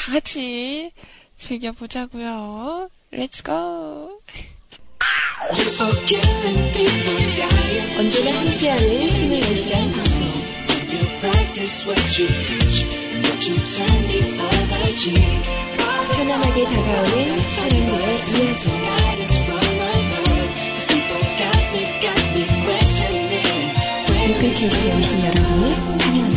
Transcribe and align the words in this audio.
다 0.00 0.12
같이 0.12 0.92
즐겨보자고요. 1.36 2.88
Let's 3.12 3.44
go. 3.44 4.18
언제나 7.98 8.38
함께하는 8.38 8.88
24시간 8.88 9.72
방송 9.94 10.30
편안하게 16.08 16.64
다가오는 16.64 17.40
사람들의 17.54 18.00
이야기 18.00 18.70
뮤클캐스트에 24.28 24.98
오신 24.98 25.10
여러분을 25.24 25.64
환영합니다. 26.00 26.29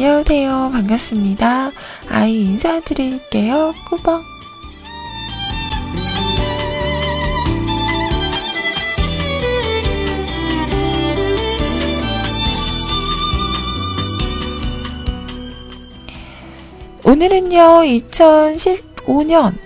안녕하세요. 0.00 0.70
반갑습니다. 0.70 1.72
아이 2.08 2.42
인사드릴게요. 2.42 3.74
꾸벅. 3.88 4.22
오늘은요, 17.02 17.82
2015년 17.82 19.58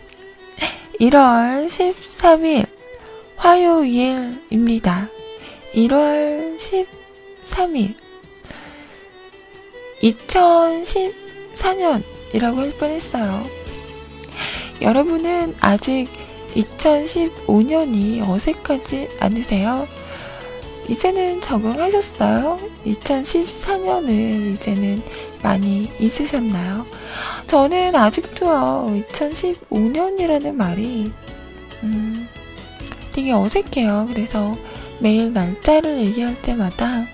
1월 0.99 1.67
13일 1.67 2.67
화요일입니다. 3.37 5.11
1월 5.75 6.57
13일 6.57 8.02
2014년이라고 10.03 12.57
할 12.57 12.71
뻔했어요. 12.79 13.45
여러분은 14.81 15.55
아직 15.61 16.09
2015년이 16.55 18.29
어색하지 18.29 19.09
않으세요? 19.21 19.87
이제는 20.89 21.41
적응하셨어요? 21.41 22.59
2014년을 22.85 24.53
이제는 24.53 25.03
많이 25.43 25.91
잊으셨나요? 25.99 26.87
저는 27.47 27.95
아직도요, 27.95 29.03
2015년이라는 29.13 30.55
말이, 30.55 31.13
음, 31.83 32.29
되게 33.13 33.33
어색해요. 33.33 34.07
그래서 34.09 34.57
매일 34.99 35.33
날짜를 35.33 36.01
얘기할 36.01 36.41
때마다, 36.43 37.07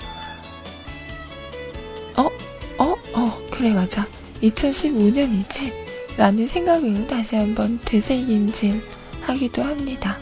그래, 3.58 3.74
맞아. 3.74 4.06
2015년이지? 4.40 5.72
라는 6.16 6.46
생각을 6.46 7.08
다시 7.08 7.34
한번 7.34 7.80
되새김질 7.84 8.80
하기도 9.22 9.64
합니다. 9.64 10.16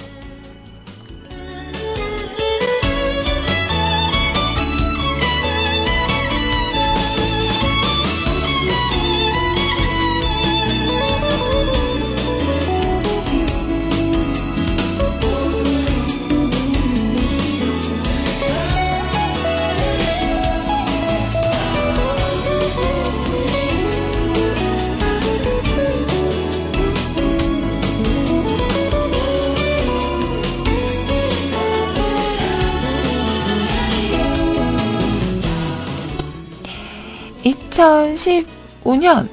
(2015년) 38.27 39.29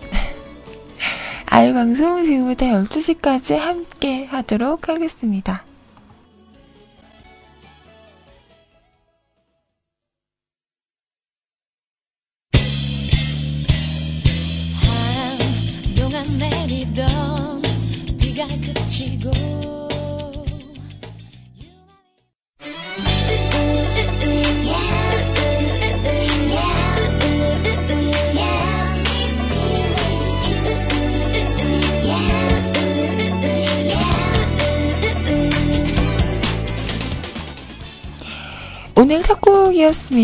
아이 1.47 1.73
방송 1.73 2.23
지금부터 2.23 2.65
12시까지 2.67 3.57
함께 3.57 4.25
하도록 4.25 4.87
하겠습니다. 4.87 5.62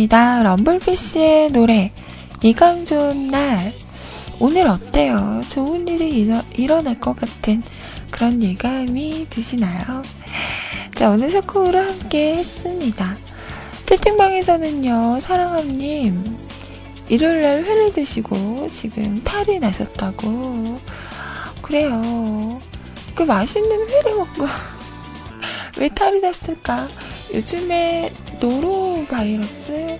곡이었습니다. 0.09 0.43
럼블피쉬의 0.43 1.51
노래 1.51 1.91
이감 2.41 2.83
좋은 2.83 3.27
날 3.27 3.71
오늘 4.39 4.67
어때요? 4.67 5.41
좋은 5.49 5.87
일이 5.87 6.09
일어, 6.21 6.41
일어날 6.57 6.99
것 6.99 7.15
같은 7.15 7.61
그런 8.09 8.41
예감이 8.41 9.27
드시나요? 9.29 10.01
자 10.95 11.11
오늘 11.11 11.29
첫 11.29 11.45
곡으로 11.45 11.79
함께 11.79 12.37
했습니다. 12.37 13.15
채팅방에서는요 13.85 15.19
사랑함님 15.21 16.37
일요일날 17.07 17.63
회를 17.65 17.93
드시고 17.93 18.67
지금 18.69 19.23
탈이 19.23 19.59
나셨다고 19.59 20.79
그래요 21.61 22.59
그 23.15 23.23
맛있는 23.23 23.87
회를 23.89 24.15
먹고 24.15 24.47
왜 25.77 25.87
탈이 25.89 26.19
났을까 26.19 26.87
요즘에 27.33 28.11
노로 28.39 29.05
바이러스 29.09 29.97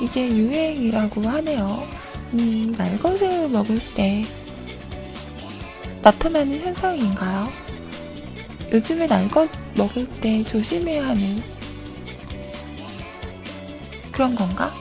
이게 0.00 0.28
유행이라고 0.28 1.22
하네요. 1.22 1.86
음, 2.34 2.74
날것을 2.76 3.48
먹을 3.48 3.78
때 3.94 4.24
나타나는 6.02 6.60
현상인가요? 6.60 7.48
요즘에 8.72 9.06
날것 9.06 9.48
먹을 9.76 10.08
때 10.20 10.42
조심해야 10.44 11.06
하는 11.06 11.42
그런 14.12 14.34
건가? 14.34 14.72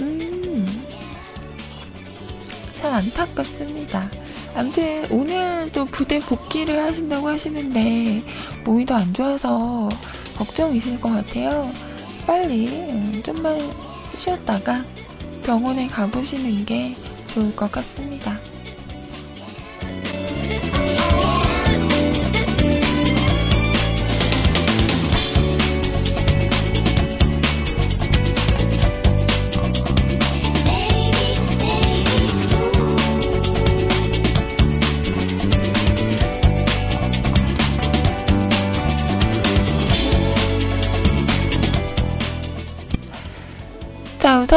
음, 0.00 0.86
참 2.74 2.94
안타깝습니다. 2.94 4.10
아무튼 4.54 5.06
오늘 5.10 5.70
또 5.72 5.84
부대 5.84 6.18
복귀를 6.20 6.82
하신다고 6.82 7.28
하시는데 7.28 8.22
몸이 8.64 8.84
더 8.84 8.96
안 8.96 9.14
좋아서 9.14 9.88
걱정이실 10.40 10.98
것 11.02 11.10
같아요. 11.10 11.70
빨리 12.26 12.68
음, 12.68 13.20
좀만 13.22 13.58
쉬었다가 14.14 14.82
병원에 15.42 15.86
가보시는 15.86 16.64
게 16.64 16.96
좋을 17.26 17.54
것 17.54 17.70
같습니다. 17.70 18.38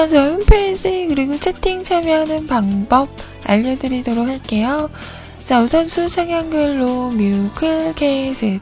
저희 0.10 0.32
홈페이지 0.32 1.06
그리고 1.08 1.40
채팅 1.40 1.84
참여하는 1.84 2.48
방법 2.48 3.08
알려드리도록 3.46 4.28
할게요. 4.28 4.90
자, 5.46 5.62
우선 5.62 5.88
수상 5.88 6.32
한글로 6.32 7.12
뮤클캐스트 7.12 8.60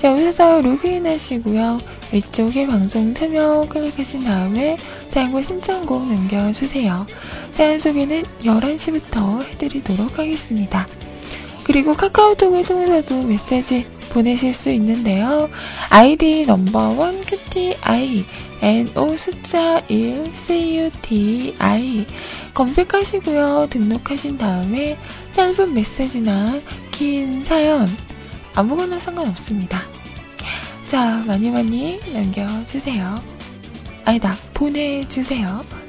자, 0.00 0.12
오셔서 0.12 0.60
로그인 0.60 1.06
하시고요. 1.06 1.78
위쪽에 2.12 2.66
방송 2.66 3.14
참여 3.14 3.68
클릭하신 3.70 4.24
다음에 4.24 4.76
사연과 5.08 5.42
신청곡 5.42 6.08
남겨주세요. 6.08 7.06
사연 7.54 7.78
소개는 7.78 8.24
11시부터 8.40 9.42
해드리도록 9.44 10.18
하겠습니다. 10.18 10.86
그리고 11.62 11.94
카카오톡을 11.94 12.64
통해서도 12.64 13.22
메시지 13.22 13.86
보내실 14.10 14.52
수 14.52 14.70
있는데요. 14.70 15.48
아이디 15.88 16.44
넘버원 16.46 17.24
QTI 17.24 18.24
NO 18.60 19.16
숫자 19.16 19.80
1 19.88 20.32
CUTI 20.32 22.06
검색하시고요. 22.54 23.68
등록하신 23.70 24.36
다음에 24.36 24.96
짧은 25.32 25.74
메시지나 25.74 26.60
긴 26.90 27.44
사연 27.44 27.88
아무거나 28.54 28.98
상관없습니다. 28.98 29.82
자, 30.86 31.22
많이 31.26 31.50
많이 31.50 31.98
남겨주세요. 32.12 33.22
아니다, 34.04 34.36
보내주세요. 34.52 35.83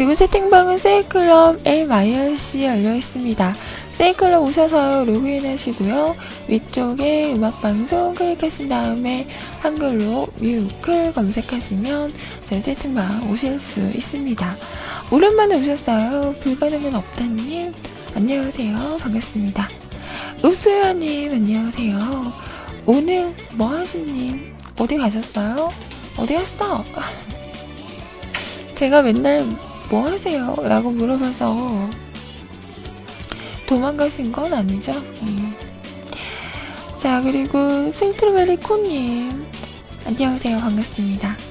그리고 0.00 0.14
채팅방은 0.14 0.78
세이클럽 0.78 1.60
LYRC 1.62 2.64
열려 2.64 2.94
있습니다. 2.94 3.54
세이클럽 3.92 4.42
오셔서 4.44 5.04
로그인 5.04 5.44
하시고요. 5.44 6.16
위쪽에 6.48 7.34
음악방송 7.34 8.14
클릭하신 8.14 8.70
다음에 8.70 9.28
한글로 9.60 10.26
뮤클 10.38 11.12
검색하시면 11.12 12.14
저희 12.46 12.62
채팅방 12.62 13.30
오실 13.30 13.60
수 13.60 13.80
있습니다. 13.80 14.56
오랜만에 15.10 15.60
오셨어요. 15.60 16.32
불가능은 16.40 16.94
없다님. 16.94 17.74
안녕하세요. 18.14 19.00
반갑습니다. 19.02 19.68
읍수야님, 20.42 21.30
안녕하세요. 21.30 22.32
오늘 22.86 23.34
뭐 23.52 23.68
하시님? 23.68 24.56
어디 24.78 24.96
가셨어요? 24.96 25.70
어디 26.16 26.36
갔어? 26.36 26.82
제가 28.76 29.02
맨날 29.02 29.44
뭐 29.90 30.06
하세요? 30.08 30.54
라고 30.62 30.90
물어봐서 30.90 31.90
도망가신 33.66 34.30
건 34.30 34.52
아니죠? 34.54 34.92
음. 34.92 35.52
자, 36.98 37.20
그리고 37.22 37.90
실트로벨리 37.90 38.56
코님. 38.58 39.44
안녕하세요. 40.06 40.58
반갑습니다. 40.60 41.49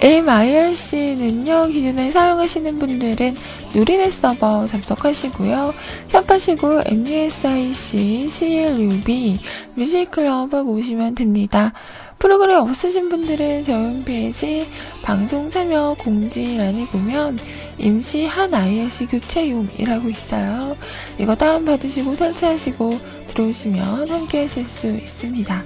MIRC는요, 0.00 1.68
기존에 1.68 2.10
사용하시는 2.10 2.78
분들은 2.78 3.36
누리넷 3.74 4.10
서버 4.10 4.66
접속하시고요. 4.66 5.74
샵하시고 6.08 6.82
MUSIC, 6.86 8.28
CLUB, 8.28 9.38
뮤직클럽 9.74 10.54
하고 10.54 10.72
오시면 10.72 11.16
됩니다. 11.16 11.74
프로그램 12.18 12.60
없으신 12.60 13.10
분들은 13.10 13.64
저희 13.64 13.74
홈페이지 13.74 14.66
방송 15.02 15.50
참여 15.50 15.96
공지란에 15.98 16.86
보면 16.86 17.38
임시 17.78 18.24
한 18.24 18.54
ILC 18.54 19.06
교체용이라고 19.06 20.08
있어요. 20.08 20.76
이거 21.18 21.34
다운받으시고 21.34 22.14
설치하시고 22.14 22.98
들어오시면 23.28 24.08
함께 24.08 24.42
하실 24.42 24.64
수 24.64 24.88
있습니다. 24.88 25.64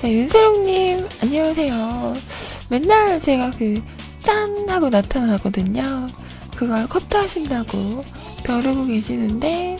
자, 0.00 0.10
윤세롱님, 0.10 1.08
안녕하세요. 1.22 2.59
맨날 2.70 3.20
제가 3.20 3.50
그, 3.50 3.82
짠! 4.20 4.68
하고 4.68 4.88
나타나거든요. 4.88 6.06
그걸 6.54 6.86
컵도 6.86 7.18
하신다고 7.18 8.04
벼르고 8.44 8.86
계시는데, 8.86 9.76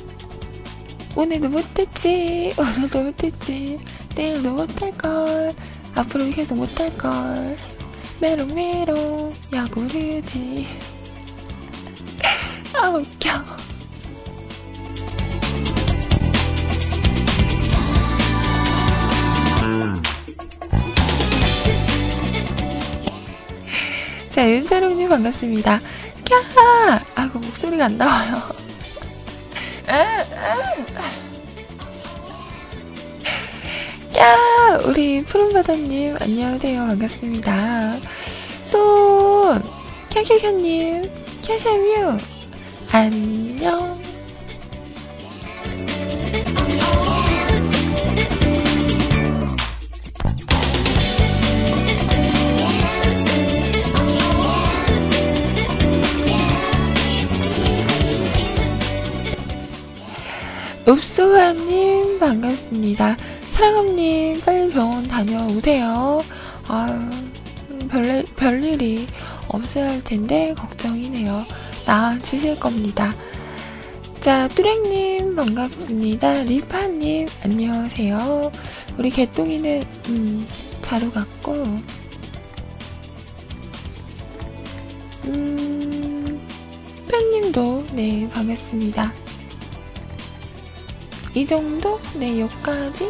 오늘도 1.14 1.48
못했지, 1.48 2.52
오늘도 2.58 3.02
못했지, 3.04 3.78
내일도 4.16 4.50
못할걸, 4.50 5.52
앞으로 5.94 6.30
계속 6.30 6.56
못할걸, 6.56 7.56
메롱메롱, 8.20 9.32
야구르지. 9.52 10.66
아, 12.74 12.90
웃겨. 12.90 13.60
자, 24.40 24.50
윤사롱님 24.50 25.10
반갑습니다. 25.10 25.80
캬! 26.24 27.02
아이고, 27.14 27.40
목소리가 27.40 27.84
안 27.84 27.98
나와요. 27.98 28.40
야! 34.16 34.78
우리 34.86 35.22
푸른바다님, 35.24 36.16
안녕하세요. 36.18 36.86
반갑습니다. 36.86 37.98
손! 38.64 39.62
캬캬캬님, 40.08 41.10
캬샤뮤! 41.42 42.18
안녕! 42.92 44.09
읍소아님 60.88 62.18
반갑습니다. 62.18 63.16
사랑함님 63.50 64.40
빨리 64.40 64.72
병원 64.72 65.06
다녀오세요. 65.06 66.24
아유 66.68 66.98
별 67.88 68.24
별일이 68.36 69.06
없어야 69.48 69.90
할 69.90 70.02
텐데 70.04 70.54
걱정이네요. 70.54 71.44
나아지실 71.86 72.58
겁니다. 72.58 73.12
자 74.20 74.48
뚜랭님 74.48 75.36
반갑습니다. 75.36 76.44
리파님 76.44 77.28
안녕하세요. 77.44 78.50
우리 78.96 79.10
개똥이는 79.10 79.84
음, 80.08 80.46
자루 80.82 81.10
같고 81.12 81.52
음 85.26 86.40
팬님도 87.10 87.84
네 87.92 88.28
반갑습니다. 88.32 89.19
이 91.34 91.46
정도? 91.46 92.00
네, 92.14 92.40
여기까지. 92.40 93.08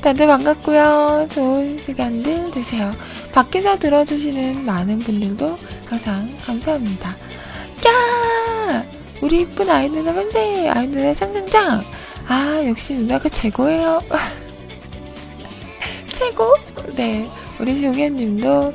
다들 0.00 0.26
반갑고요. 0.26 1.26
좋은 1.30 1.78
시간들 1.78 2.50
되세요. 2.50 2.92
밖에서 3.32 3.78
들어주시는 3.78 4.64
많은 4.64 4.98
분들도 5.00 5.58
항상 5.86 6.26
감사합니다. 6.46 7.10
야! 7.10 8.84
우리 9.20 9.40
이쁜 9.40 9.68
아이 9.70 9.88
누나 9.90 10.12
만세! 10.12 10.68
아이 10.68 10.86
누나 10.86 11.12
짱짱짱! 11.12 11.82
아, 12.28 12.62
역시 12.66 12.94
누나가 12.94 13.28
최고예요. 13.28 14.02
최고? 16.12 16.54
네, 16.96 17.28
우리 17.58 17.80
종현님도 17.80 18.72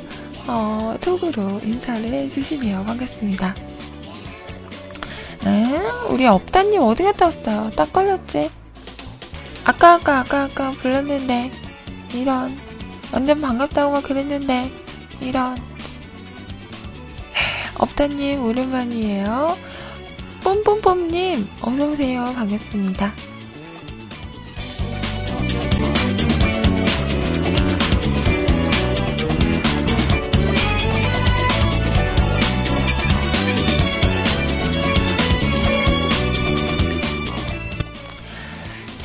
어, 0.47 0.95
톡으로 1.01 1.59
인사를 1.63 2.03
해주시네요. 2.03 2.83
반갑습니다. 2.85 3.55
에? 5.49 5.81
우리 6.09 6.25
업다님 6.25 6.81
어디 6.81 7.03
갔다 7.03 7.25
왔어요? 7.25 7.69
딱 7.75 7.91
걸렸지? 7.91 8.49
아까 9.65 9.95
아까 9.95 10.19
아까 10.19 10.43
아까 10.43 10.71
불렀는데. 10.71 11.51
이런. 12.13 12.57
완전 13.11 13.41
반갑다고 13.41 13.91
막 13.91 14.03
그랬는데. 14.03 14.71
이런. 15.21 15.57
업다님 17.75 18.43
오랜만이에요. 18.45 19.57
뽐뽐뽐님 20.43 21.47
어서오세요. 21.61 22.33
반갑습니다 22.35 23.13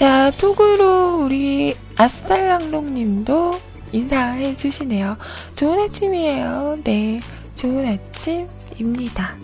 자, 0.05 0.31
톡으로 0.33 1.25
우리 1.25 1.75
아살랑롱님도 1.97 3.59
인사해 3.93 4.55
주시네요. 4.55 5.17
좋은 5.57 5.81
아침이에요. 5.81 6.77
네, 6.85 7.21
좋은 7.55 7.87
아침입니다. 7.87 9.35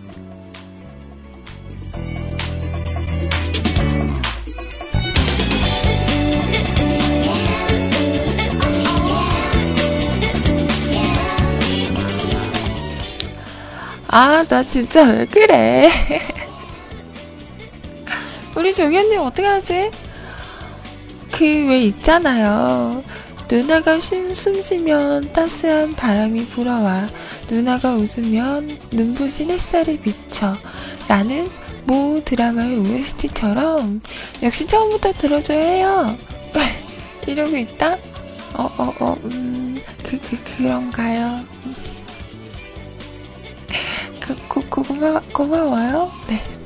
아, 14.09 14.45
나 14.47 14.62
진짜 14.62 15.05
왜 15.05 15.25
그래? 15.25 15.88
우리 18.55 18.75
종현님 18.75 19.21
어떡하지? 19.21 20.10
그 21.33 21.45
왜 21.45 21.83
있잖아요. 21.87 23.03
누나가 23.51 23.99
숨, 23.99 24.35
숨 24.35 24.63
쉬면 24.63 25.33
따스한 25.33 25.95
바람이 25.95 26.47
불어와 26.47 27.09
누나가 27.51 27.95
웃으면 27.95 28.79
눈부신 28.93 29.51
햇살이 29.51 29.99
비쳐 29.99 30.55
라는 31.09 31.49
모 31.87 32.21
드라마의 32.25 32.79
OST처럼 32.79 34.01
역시 34.43 34.67
처음부터 34.67 35.13
들어줘야 35.15 35.59
해요. 35.59 36.17
이러고 37.27 37.57
있다? 37.57 37.97
어, 38.55 38.71
어, 38.79 38.95
어, 39.01 39.17
음, 39.25 39.77
그, 40.05 40.19
그, 40.21 40.57
그런가요? 40.57 41.41
그, 44.21 44.37
고, 44.49 44.61
고, 44.69 44.83
고마, 44.83 45.21
고마워요? 45.33 46.11
네. 46.29 46.60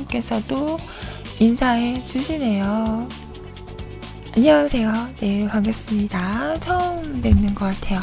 자니님께서도 0.00 0.78
인사해 1.38 2.02
주시네요. 2.04 3.08
안녕하세요. 4.36 5.08
네, 5.16 5.48
반갑습니다. 5.48 6.60
처음 6.60 7.20
뵙는 7.20 7.54
것 7.54 7.66
같아요. 7.66 8.00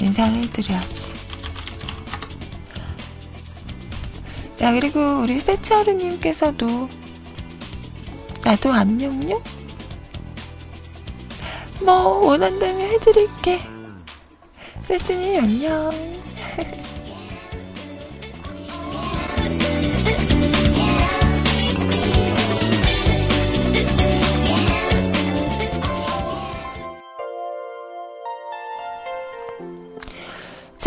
인사를 0.00 0.34
해드려야지. 0.34 1.16
자, 4.56 4.72
그리고 4.72 5.20
우리 5.20 5.38
세차루님께서도 5.38 6.88
나도 8.44 8.72
안녕요? 8.72 9.42
뭐, 11.82 12.26
원한다면 12.26 12.80
해드릴게. 12.80 13.60
세진이 14.84 15.38
안녕. 15.38 15.92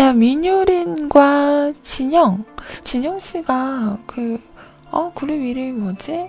자, 0.09 0.13
민효린과 0.13 1.73
진영. 1.83 2.43
진영 2.83 3.19
씨가 3.19 3.99
그, 4.07 4.41
어, 4.89 5.13
그룹 5.13 5.35
이름이 5.35 5.73
뭐지? 5.73 6.27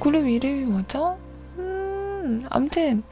그룹 0.00 0.26
이름이 0.26 0.64
뭐죠? 0.64 1.18
음, 1.58 2.46
암튼, 2.48 3.02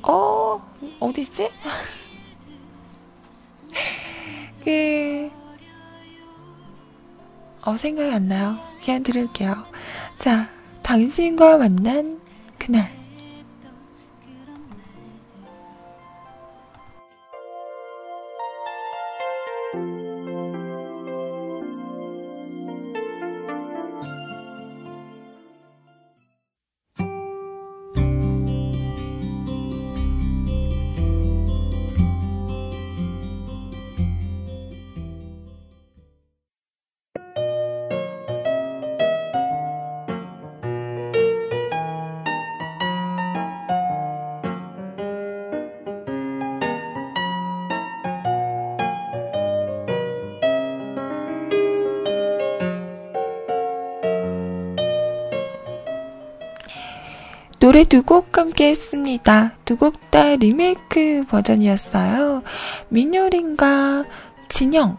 어, 0.00 0.58
어디지? 1.00 1.50
그, 4.64 5.30
어, 7.60 7.76
생각이 7.76 8.10
안 8.10 8.22
나요. 8.22 8.56
그냥 8.82 9.02
들을게요. 9.02 9.66
자, 10.16 10.48
당신과 10.82 11.58
만난 11.58 12.22
그날. 12.58 13.01
노래 57.72 57.84
두 57.84 58.02
곡 58.02 58.36
함께 58.36 58.68
했습니다. 58.68 59.52
두 59.64 59.76
곡 59.78 60.10
다 60.10 60.36
리메이크 60.36 61.24
버전이었어요. 61.26 62.42
민효린과 62.90 64.04
진영. 64.50 64.98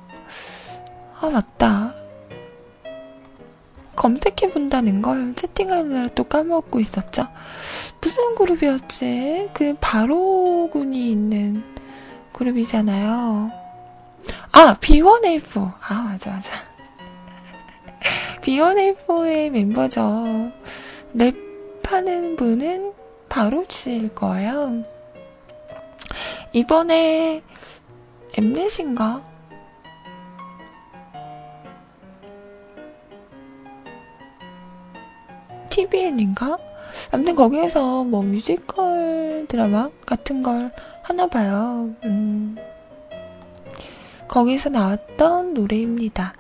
아, 1.19 1.29
맞다. 1.29 1.93
검색해본다는 3.95 5.03
걸 5.03 5.35
채팅하느라 5.35 6.07
또 6.15 6.23
까먹고 6.23 6.79
있었죠. 6.79 7.27
무슨 8.01 8.33
그룹이었지? 8.33 9.51
그 9.53 9.75
바로군이 9.79 11.11
있는 11.11 11.63
그룹이잖아요. 12.31 13.51
아, 14.51 14.73
B1A4. 14.81 15.73
아, 15.79 16.01
맞아, 16.01 16.31
맞아. 16.31 16.51
B1A4의 18.41 19.51
멤버죠. 19.51 20.51
랩 21.13 21.52
하는 21.91 22.35
분은 22.35 22.93
바로 23.29 23.65
씨일 23.67 24.13
거예요. 24.15 24.83
이번에 26.53 27.41
엠넷인가? 28.37 29.21
TVN인가? 35.69 36.57
아무튼 37.11 37.35
거기에서 37.35 38.03
뭐 38.03 38.21
뮤지컬 38.21 39.45
드라마 39.49 39.89
같은 40.05 40.43
걸 40.43 40.71
하나 41.01 41.27
봐요. 41.27 41.89
음, 42.03 42.55
거기서 44.27 44.69
나왔던 44.69 45.53
노래입니다. 45.53 46.33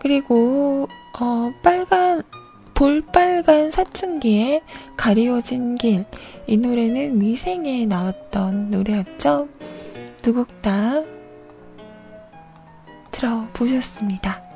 그리고 0.00 0.88
어, 1.20 1.50
빨간 1.62 2.22
볼빨간 2.74 3.70
사춘기에 3.70 4.62
가리워진 4.96 5.76
길. 5.76 6.04
이 6.46 6.56
노래는 6.56 7.18
미생에 7.18 7.86
나왔던 7.86 8.70
노래였죠. 8.70 9.48
두곡다 10.22 11.02
들어보셨습니다. 13.10 14.51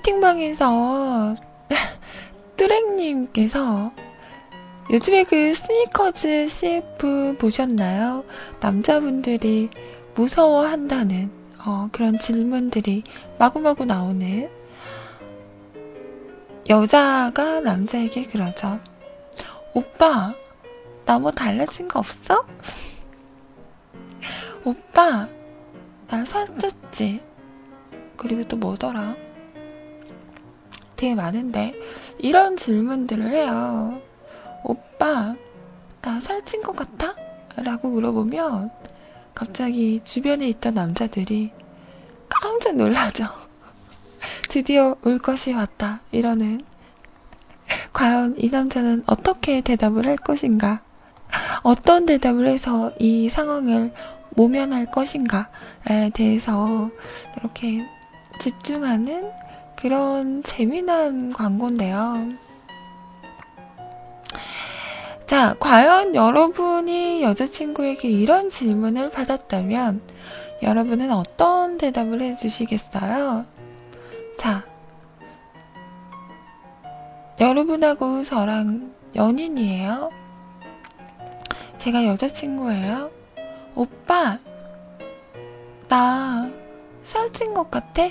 채팅방에서 0.00 1.36
뚜렉님께서 2.56 3.92
요즘에 4.90 5.24
그 5.24 5.54
스니커즈 5.54 6.48
CF 6.48 7.36
보셨나요? 7.38 8.24
남자분들이 8.60 9.70
무서워한다는 10.14 11.30
어, 11.64 11.88
그런 11.92 12.18
질문들이 12.18 13.04
마구마구 13.38 13.84
나오는 13.84 14.50
여자가 16.68 17.60
남자에게 17.60 18.24
그러죠. 18.24 18.80
오빠, 19.74 20.34
나 21.06 21.18
뭐 21.18 21.30
달라진 21.30 21.88
거 21.88 21.98
없어? 21.98 22.46
오빠, 24.64 25.28
날 26.08 26.24
살쪘지? 26.24 27.20
그리고 28.16 28.46
또 28.48 28.56
뭐더라? 28.56 29.29
되게 31.00 31.14
많은데 31.14 31.74
이런 32.18 32.58
질문들을 32.58 33.30
해요. 33.30 34.02
오빠, 34.62 35.34
나 36.02 36.20
살찐 36.20 36.60
것 36.60 36.76
같아? 36.76 37.14
라고 37.56 37.88
물어보면 37.88 38.70
갑자기 39.34 40.02
주변에 40.04 40.46
있던 40.50 40.74
남자들이 40.74 41.52
깜짝 42.28 42.76
놀라죠. 42.76 43.24
드디어 44.50 44.94
올 45.02 45.18
것이 45.18 45.54
왔다. 45.54 46.00
이러는. 46.12 46.66
과연 47.94 48.34
이 48.36 48.50
남자는 48.50 49.04
어떻게 49.06 49.62
대답을 49.62 50.06
할 50.06 50.18
것인가? 50.18 50.82
어떤 51.62 52.04
대답을 52.04 52.46
해서 52.46 52.92
이 52.98 53.30
상황을 53.30 53.94
모면할 54.36 54.84
것인가에 54.90 56.10
대해서 56.12 56.90
이렇게 57.38 57.86
집중하는 58.38 59.30
그런 59.80 60.42
재미난 60.42 61.32
광고인데요. 61.32 62.28
자, 65.24 65.54
과연 65.58 66.14
여러분이 66.14 67.22
여자친구에게 67.22 68.08
이런 68.08 68.50
질문을 68.50 69.10
받았다면 69.10 70.02
여러분은 70.62 71.10
어떤 71.12 71.78
대답을 71.78 72.20
해주시겠어요? 72.20 73.46
자, 74.36 74.64
여러분하고 77.38 78.22
저랑 78.22 78.92
연인이에요. 79.14 80.10
제가 81.78 82.04
여자친구예요. 82.04 83.10
오빠, 83.74 84.38
나 85.88 86.50
살찐 87.04 87.54
것 87.54 87.70
같아? 87.70 88.02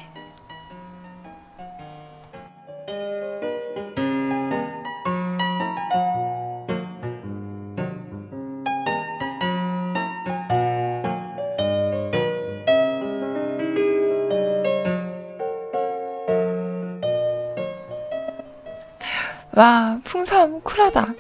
와, 19.56 20.00
풍삼, 20.04 20.62
쿨하다. 20.62 21.14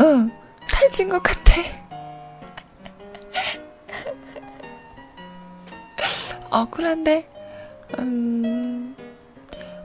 응, 0.00 0.30
탈진 0.70 1.10
것 1.10 1.22
같아. 1.22 1.62
어, 6.50 6.64
쿨한데, 6.66 7.28
음, 7.98 8.96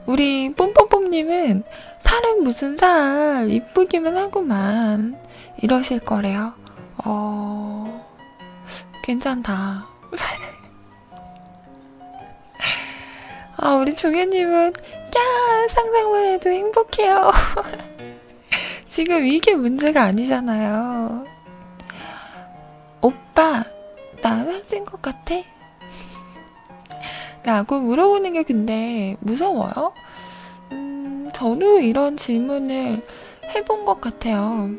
우리 0.06 0.52
뽐뽐뽐님은 0.54 1.62
살은 2.00 2.42
무슨 2.42 2.76
살, 2.76 3.50
이쁘기만 3.50 4.16
하고만 4.16 5.16
이러실 5.58 6.00
거래요. 6.00 6.54
어, 7.04 8.06
괜찮다. 9.04 9.86
아, 13.56 13.74
우리 13.74 13.94
조개님은 13.94 14.72
야, 15.16 15.68
상상만 15.68 16.24
해도 16.26 16.50
행복해요. 16.50 17.30
지금 18.88 19.26
이게 19.26 19.54
문제가 19.54 20.02
아니잖아요. 20.02 21.24
오빠, 23.00 23.64
나 24.22 24.44
살찐 24.44 24.84
것 24.84 25.00
같아? 25.02 25.34
라고 27.42 27.80
물어보는 27.80 28.34
게 28.34 28.42
근데 28.42 29.16
무서워요? 29.20 29.92
음, 30.72 31.30
저도 31.32 31.80
이런 31.80 32.16
질문을 32.16 33.02
해본 33.54 33.84
것 33.84 34.00
같아요. 34.00 34.70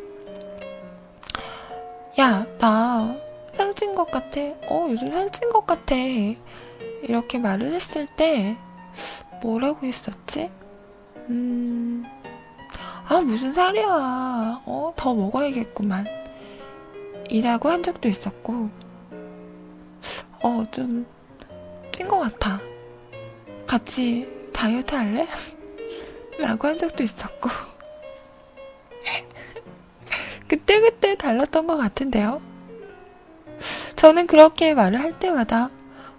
야, 2.19 2.45
나 2.59 3.15
살찐 3.53 3.95
것 3.95 4.11
같아. 4.11 4.41
어, 4.67 4.87
요즘 4.89 5.11
살찐 5.11 5.49
것 5.49 5.65
같아. 5.65 5.95
이렇게 7.01 7.39
말을 7.39 7.73
했을 7.73 8.05
때, 8.15 8.55
뭐라고 9.41 9.85
했었지? 9.85 10.49
음, 11.29 12.03
아, 13.07 13.19
무슨 13.21 13.53
살이야. 13.53 14.61
어, 14.65 14.93
더 14.95 15.13
먹어야겠구만. 15.13 16.05
이라고 17.29 17.69
한 17.69 17.83
적도 17.83 18.07
있었고, 18.09 18.69
어, 20.43 20.65
좀, 20.71 21.05
찐 21.91 22.07
것 22.07 22.19
같아. 22.19 22.59
같이 23.67 24.27
다이어트 24.53 24.95
할래? 24.95 25.27
라고 26.39 26.67
한 26.67 26.77
적도 26.77 27.03
있었고. 27.03 27.49
그때그때 30.47 31.15
달랐던 31.15 31.67
것 31.67 31.77
같은데요. 31.77 32.41
저는 33.95 34.27
그렇게 34.27 34.73
말을 34.73 34.99
할 34.99 35.17
때마다, 35.19 35.69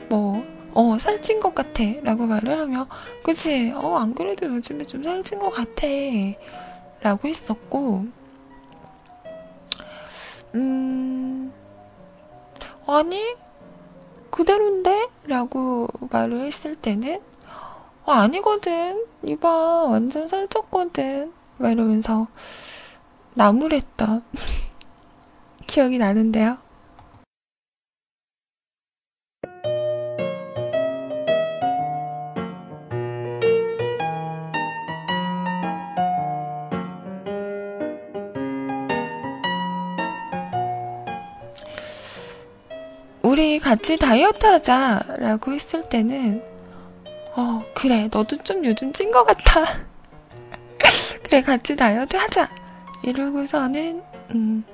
뭐, 0.09 0.45
어, 0.75 0.99
살찐 0.99 1.41
것 1.41 1.55
같아. 1.55 1.85
라고 2.03 2.27
말을 2.27 2.59
하며, 2.59 2.87
그치, 3.23 3.73
어, 3.75 3.97
안 3.97 4.15
그래도 4.15 4.47
요즘에 4.47 4.87
좀 4.87 5.03
살찐 5.03 5.39
것 5.39 5.51
같아. 5.51 5.87
라고 7.01 7.29
했었고, 7.29 8.07
음, 10.55 11.53
아니, 12.87 13.37
그대로인데? 14.31 15.09
라고 15.25 15.89
말을 16.11 16.45
했을 16.45 16.75
때는, 16.75 17.21
어, 18.05 18.13
아니거든. 18.13 19.07
이봐, 19.25 19.85
완전 19.85 20.27
살쪘거든. 20.27 21.33
막 21.59 21.71
이러면서 21.71 22.27
나무랬던 23.35 24.25
기억이 25.67 25.99
나는데요. 25.99 26.59
우리 43.33 43.59
같이 43.59 43.97
다이어트 43.97 44.45
하자 44.45 45.01
라고 45.17 45.55
했을 45.55 45.89
때는 45.89 46.43
어 47.35 47.65
그래 47.75 48.11
너도 48.13 48.37
좀 48.37 48.63
요즘 48.63 48.93
찐 48.93 49.11
것 49.11 49.25
같아 49.25 49.65
그래 51.25 51.41
같이 51.41 51.75
다이어트 51.75 52.15
하자 52.15 52.51
이러고서는 53.03 54.03
음 54.33 54.65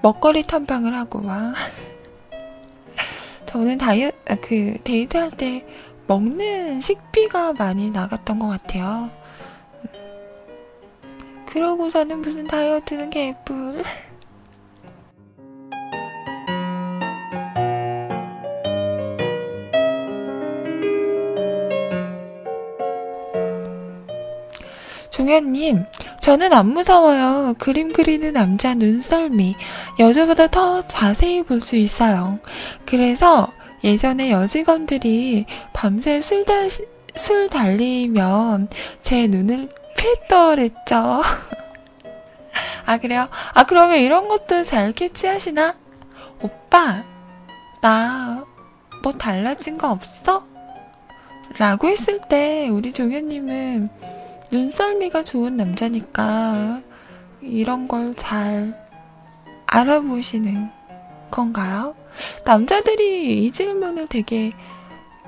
먹거리 0.00 0.42
탐방을 0.42 0.96
하고 0.96 1.20
막 1.20 1.52
저는 3.44 3.76
다이어트 3.76 4.16
아, 4.30 4.36
그 4.36 4.78
데이트할 4.84 5.32
때 5.32 5.66
먹는 6.06 6.80
식비가 6.80 7.52
많이 7.52 7.90
나갔던 7.90 8.38
것 8.38 8.48
같아요. 8.48 9.10
그러고서는 11.44 12.22
무슨 12.22 12.46
다이어트는 12.46 13.10
개뿔. 13.10 13.82
종현님, 25.22 25.84
저는 26.20 26.52
안 26.52 26.66
무서워요. 26.72 27.54
그림 27.58 27.92
그리는 27.92 28.32
남자 28.32 28.74
눈썰미. 28.74 29.54
여자보다 30.00 30.48
더 30.48 30.84
자세히 30.86 31.44
볼 31.44 31.60
수 31.60 31.76
있어요. 31.76 32.40
그래서 32.84 33.46
예전에 33.84 34.32
여직원들이 34.32 35.46
밤새 35.72 36.20
술, 36.20 36.44
다, 36.44 36.54
술 37.14 37.48
달리면 37.48 38.68
제 39.00 39.28
눈을 39.28 39.68
패더랬죠. 39.96 41.22
아, 42.84 42.98
그래요? 42.98 43.28
아, 43.54 43.62
그러면 43.64 43.98
이런 43.98 44.26
것도 44.26 44.64
잘 44.64 44.90
캐치하시나? 44.92 45.76
오빠, 46.40 47.04
나 47.80 48.44
뭐 49.04 49.12
달라진 49.12 49.78
거 49.78 49.90
없어? 49.90 50.44
라고 51.58 51.88
했을 51.88 52.20
때 52.28 52.68
우리 52.70 52.92
종현님은 52.92 53.90
눈썰미가 54.52 55.24
좋은 55.24 55.56
남자니까 55.56 56.82
이런 57.40 57.88
걸 57.88 58.14
잘 58.14 58.80
알아보시는 59.66 60.70
건가요? 61.30 61.94
남자들이 62.44 63.44
이 63.44 63.50
질문을 63.50 64.06
되게 64.08 64.52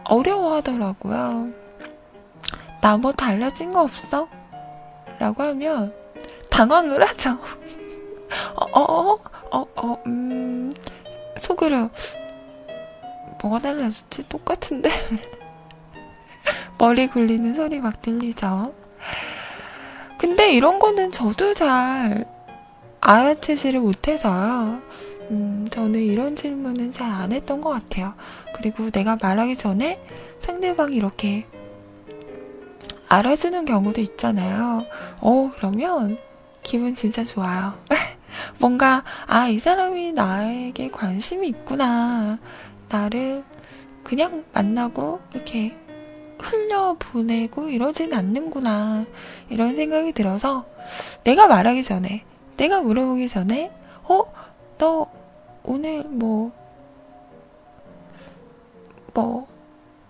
어려워하더라고요. 0.05 1.49
나 2.83 2.99
뭐 2.99 3.13
달라진 3.13 3.73
거 3.73 3.83
없어? 3.83 4.29
라고 5.19 5.43
하면 5.43 5.95
당황을 6.51 7.03
하죠. 7.09 7.39
어, 8.55 8.81
어, 8.81 9.19
어, 9.51 9.67
어, 9.77 10.03
음, 10.07 10.71
속으로 11.39 11.89
뭐가 13.41 13.61
달라졌지? 13.61 14.29
똑같은데? 14.29 14.91
머리 16.77 17.07
굴리는 17.07 17.55
소리 17.55 17.81
막 17.81 18.03
들리죠? 18.03 18.75
근데 20.19 20.53
이런 20.55 20.79
거는 20.79 21.13
저도 21.13 21.55
잘 21.55 22.25
알아채지를 23.01 23.81
못해서요. 23.81 24.81
음, 25.31 25.69
저는 25.71 26.01
이런 26.01 26.37
질문은 26.37 26.93
잘 26.93 27.11
안 27.11 27.33
했던 27.33 27.61
것 27.61 27.71
같아요. 27.71 28.15
그리고 28.55 28.91
내가 28.91 29.17
말하기 29.21 29.57
전에 29.57 30.01
상대방이 30.41 30.97
이렇게 30.97 31.47
알아주는 33.09 33.65
경우도 33.65 34.01
있잖아요. 34.01 34.87
어, 35.21 35.51
그러면 35.57 36.19
기분 36.63 36.95
진짜 36.95 37.25
좋아요. 37.25 37.75
뭔가, 38.59 39.05
아, 39.27 39.49
이 39.49 39.59
사람이 39.59 40.13
나에게 40.13 40.91
관심이 40.91 41.49
있구나. 41.49 42.39
나를 42.89 43.45
그냥 44.03 44.45
만나고 44.53 45.21
이렇게 45.33 45.77
흘려보내고 46.45 47.69
이러진 47.69 48.13
않는구나. 48.13 49.07
이런 49.49 49.77
생각이 49.77 50.13
들어서 50.13 50.67
내가 51.25 51.47
말하기 51.47 51.83
전에, 51.83 52.25
내가 52.57 52.81
물어보기 52.81 53.29
전에, 53.29 53.73
어? 54.05 54.23
너 54.79 55.11
오늘 55.63 56.05
뭐, 56.05 56.53
뭐, 59.15 59.47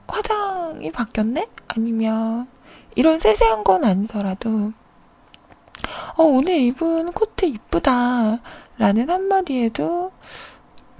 화장이 0.09 0.91
바뀌었네? 0.91 1.49
아니면 1.69 2.49
이런 2.97 3.21
세세한 3.21 3.65
건 3.65 3.85
아니더라도, 3.85 4.73
어, 6.17 6.23
오늘 6.23 6.55
입은 6.61 7.13
코트 7.13 7.45
이쁘다. 7.47 8.41
라는 8.77 9.11
한마디에도, 9.11 10.11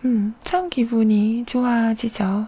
음, 0.05 0.35
참 0.45 0.69
기분이 0.69 1.45
좋아지죠. 1.47 2.47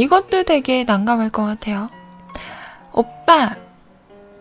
이것도 0.00 0.44
되게 0.44 0.84
난감할 0.84 1.28
것 1.28 1.44
같아요. 1.44 1.90
오빠, 2.94 3.54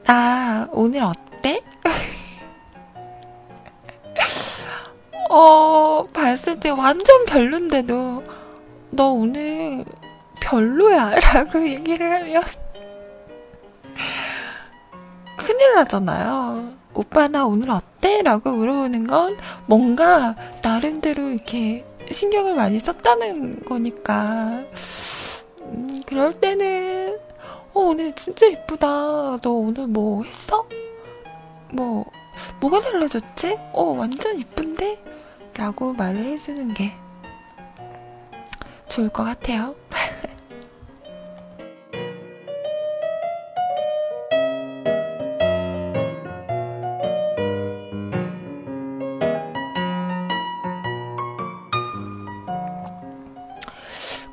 나 0.05 0.69
오늘 0.71 1.03
어때? 1.03 1.61
어, 5.29 6.07
봤을 6.13 6.61
때 6.61 6.69
완전 6.69 7.25
별론데도, 7.25 8.23
너 8.91 9.11
오늘 9.11 9.83
별로야. 10.39 11.15
라고 11.19 11.67
얘기를 11.67 12.09
하면, 12.09 12.41
큰일 15.35 15.75
나잖아요. 15.75 16.71
오빠 16.93 17.27
나 17.27 17.45
오늘 17.45 17.71
어때? 17.71 18.21
라고 18.21 18.51
물어보는 18.51 19.07
건 19.07 19.35
뭔가 19.65 20.37
나름대로 20.63 21.31
이렇게 21.31 21.85
신경을 22.09 22.55
많이 22.55 22.79
썼다는 22.79 23.65
거니까. 23.65 24.63
음, 26.09 26.15
그럴 26.15 26.33
때는, 26.39 27.19
어, 27.73 27.79
오늘 27.79 28.13
진짜 28.15 28.47
이쁘다. 28.47 29.37
너 29.41 29.51
오늘 29.51 29.87
뭐 29.87 30.23
했어? 30.23 30.67
뭐, 31.71 32.05
뭐가 32.59 32.79
달라졌지? 32.81 33.57
어, 33.73 33.83
완전 33.83 34.37
이쁜데? 34.37 35.03
라고 35.55 35.93
말을 35.93 36.25
해주는 36.25 36.73
게 36.73 36.91
좋을 38.87 39.09
것 39.09 39.23
같아요. 39.23 39.75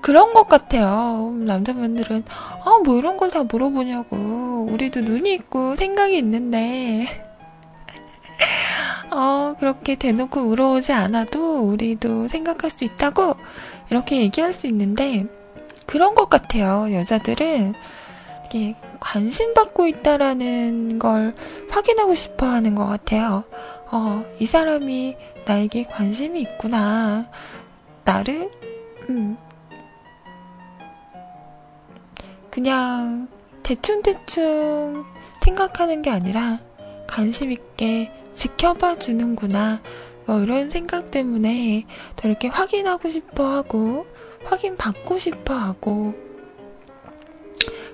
그런 0.06 0.32
것 0.34 0.46
같아요. 0.48 1.32
남자분들은, 1.34 2.22
아, 2.64 2.78
뭐 2.84 2.96
이런 2.96 3.16
걸 3.16 3.28
다 3.28 3.42
물어보냐고. 3.42 4.68
우리도 4.70 5.00
눈이 5.00 5.32
있고 5.34 5.74
생각이 5.74 6.16
있는데, 6.18 7.08
어, 9.10 9.56
그렇게 9.58 9.96
대놓고 9.96 10.42
물어오지 10.42 10.92
않아도 10.92 11.58
우리도 11.62 12.28
생각할 12.28 12.70
수 12.70 12.84
있다고 12.84 13.34
이렇게 13.90 14.20
얘기할 14.20 14.52
수 14.52 14.68
있는데, 14.68 15.26
그런 15.86 16.14
것 16.14 16.28
같아요. 16.30 16.94
여자들은, 16.94 17.74
이게 18.46 18.76
관심 19.00 19.54
받고 19.54 19.88
있다라는 19.88 21.00
걸 21.00 21.34
확인하고 21.68 22.14
싶어 22.14 22.46
하는 22.46 22.76
것 22.76 22.86
같아요. 22.86 23.42
어, 23.90 24.24
이 24.38 24.46
사람이 24.46 25.16
나에게 25.46 25.82
관심이 25.82 26.40
있구나. 26.42 27.28
나를, 28.04 28.52
음, 29.10 29.36
그냥 32.56 33.28
대충대충 33.62 35.04
생각하는 35.42 36.00
게 36.00 36.08
아니라 36.08 36.58
관심 37.06 37.52
있게 37.52 38.10
지켜봐 38.32 38.98
주는구나. 38.98 39.82
뭐 40.24 40.40
이런 40.40 40.70
생각 40.70 41.10
때문에 41.10 41.84
더 42.16 42.26
이렇게 42.26 42.48
확인하고 42.48 43.10
싶어 43.10 43.46
하고, 43.46 44.06
확인받고 44.46 45.18
싶어 45.18 45.52
하고, 45.52 46.14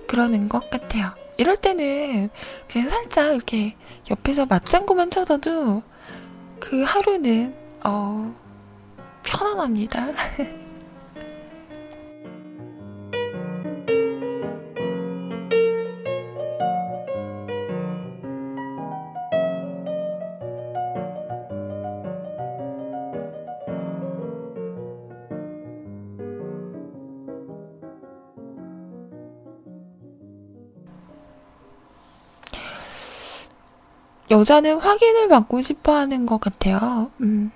그러는 0.07 0.49
것 0.49 0.71
같아요. 0.71 1.11
이럴 1.39 1.57
때는 1.57 2.31
그냥 2.71 2.89
살짝 2.89 3.35
이렇게 3.35 3.75
옆에서 4.13 4.47
맞장구만 4.47 5.11
쳐서도 5.11 5.83
그 6.61 6.85
하루는, 6.85 7.53
어, 7.83 8.33
편안합니다. 9.25 10.07
여자는 34.33 34.79
확인을 34.79 35.29
받고 35.29 35.61
싶어 35.61 35.95
하는 35.95 36.25
것 36.25 36.41
같아요. 36.41 37.11
음. 37.21 37.53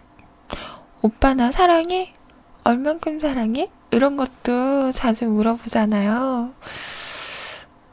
오빠 1.01 1.33
나 1.33 1.51
사랑해? 1.51 2.13
얼만큼 2.65 3.19
사랑해? 3.19 3.71
이런 3.91 4.19
것도 4.19 4.93
자주 4.93 5.25
물어보잖아요. 5.25 6.53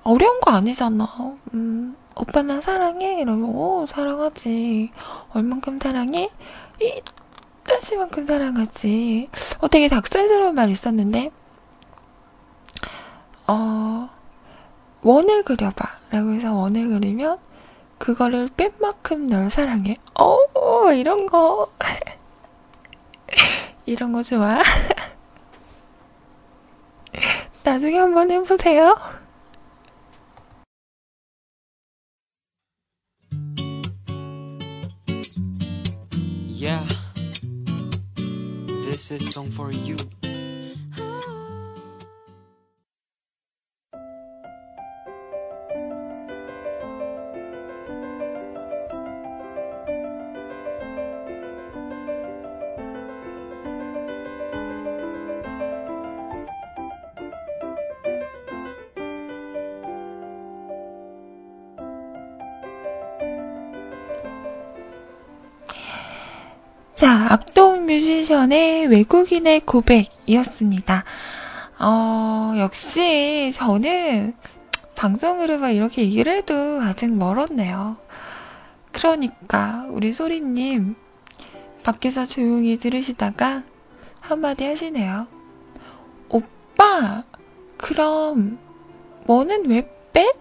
어려운 0.04 0.42
거 0.42 0.52
아니잖아. 0.52 1.08
음, 1.54 1.96
오빠 2.16 2.42
나 2.42 2.60
사랑해? 2.60 3.22
이러면, 3.22 3.56
오, 3.56 3.86
사랑하지. 3.86 4.92
얼만큼 5.34 5.80
사랑해? 5.80 6.30
이 6.82 7.02
따시만큼 7.64 8.28
사랑하지. 8.28 9.30
어, 9.62 9.70
되게 9.70 9.88
닭살스러운 9.88 10.56
말 10.56 10.70
있었는데, 10.70 11.32
어, 13.48 14.10
원을 15.04 15.44
그려봐. 15.44 15.88
라고 16.12 16.34
해서 16.34 16.54
원을 16.54 16.90
그리면, 16.90 17.38
그거를 18.04 18.50
뺀 18.58 18.74
만큼 18.82 19.28
널 19.28 19.50
사랑해. 19.50 19.96
어, 20.20 20.92
이런 20.92 21.26
거. 21.26 21.72
이런 23.86 24.12
거 24.12 24.22
좋아. 24.22 24.62
나중에 27.64 27.98
한번 27.98 28.30
해보세요. 28.30 28.98
Yeah. 36.50 36.86
This 38.86 39.14
is 39.14 39.32
song 39.32 39.50
for 39.50 39.72
you. 39.72 39.96
뮤지션의 68.24 68.88
외국인의 68.88 69.62
고백이었습니다. 69.62 71.04
어, 71.80 72.54
역시 72.58 73.52
저는 73.54 74.34
방송으로 74.96 75.58
막 75.58 75.72
이렇게 75.72 76.04
얘기를 76.04 76.34
해도 76.34 76.80
아직 76.82 77.12
멀었네요. 77.12 77.98
그러니까 78.94 79.88
우리 79.90 80.14
소리님 80.14 80.96
밖에서 81.84 82.26
조용히 82.26 82.78
들으시다가 82.78 83.64
한마디 84.22 84.66
하시네요. 84.66 85.28
오빠, 86.30 87.24
그럼 87.78 88.58
뭐는 89.26 89.70
왜 89.70 89.90
빼? 90.14 90.32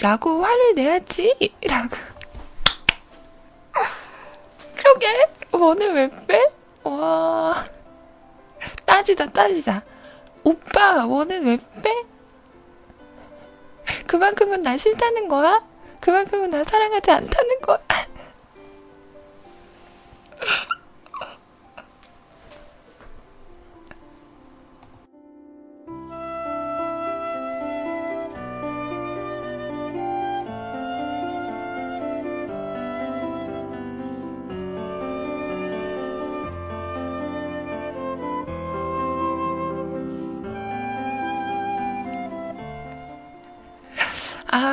라고 0.00 0.42
화를 0.42 0.74
내야지. 0.74 1.52
라고. 1.68 1.96
그러게. 4.74 5.06
원을 5.52 5.94
왜 5.94 6.10
빼? 6.26 6.61
와. 6.84 7.64
따지다, 8.84 9.26
따지자. 9.30 9.82
오빠, 10.44 11.06
원을 11.06 11.44
왜 11.44 11.56
빼? 11.56 12.06
그만큼은 14.06 14.62
나 14.62 14.76
싫다는 14.76 15.28
거야? 15.28 15.64
그만큼은 16.00 16.50
나 16.50 16.64
사랑하지 16.64 17.10
않다는 17.10 17.60
거야? 17.60 17.78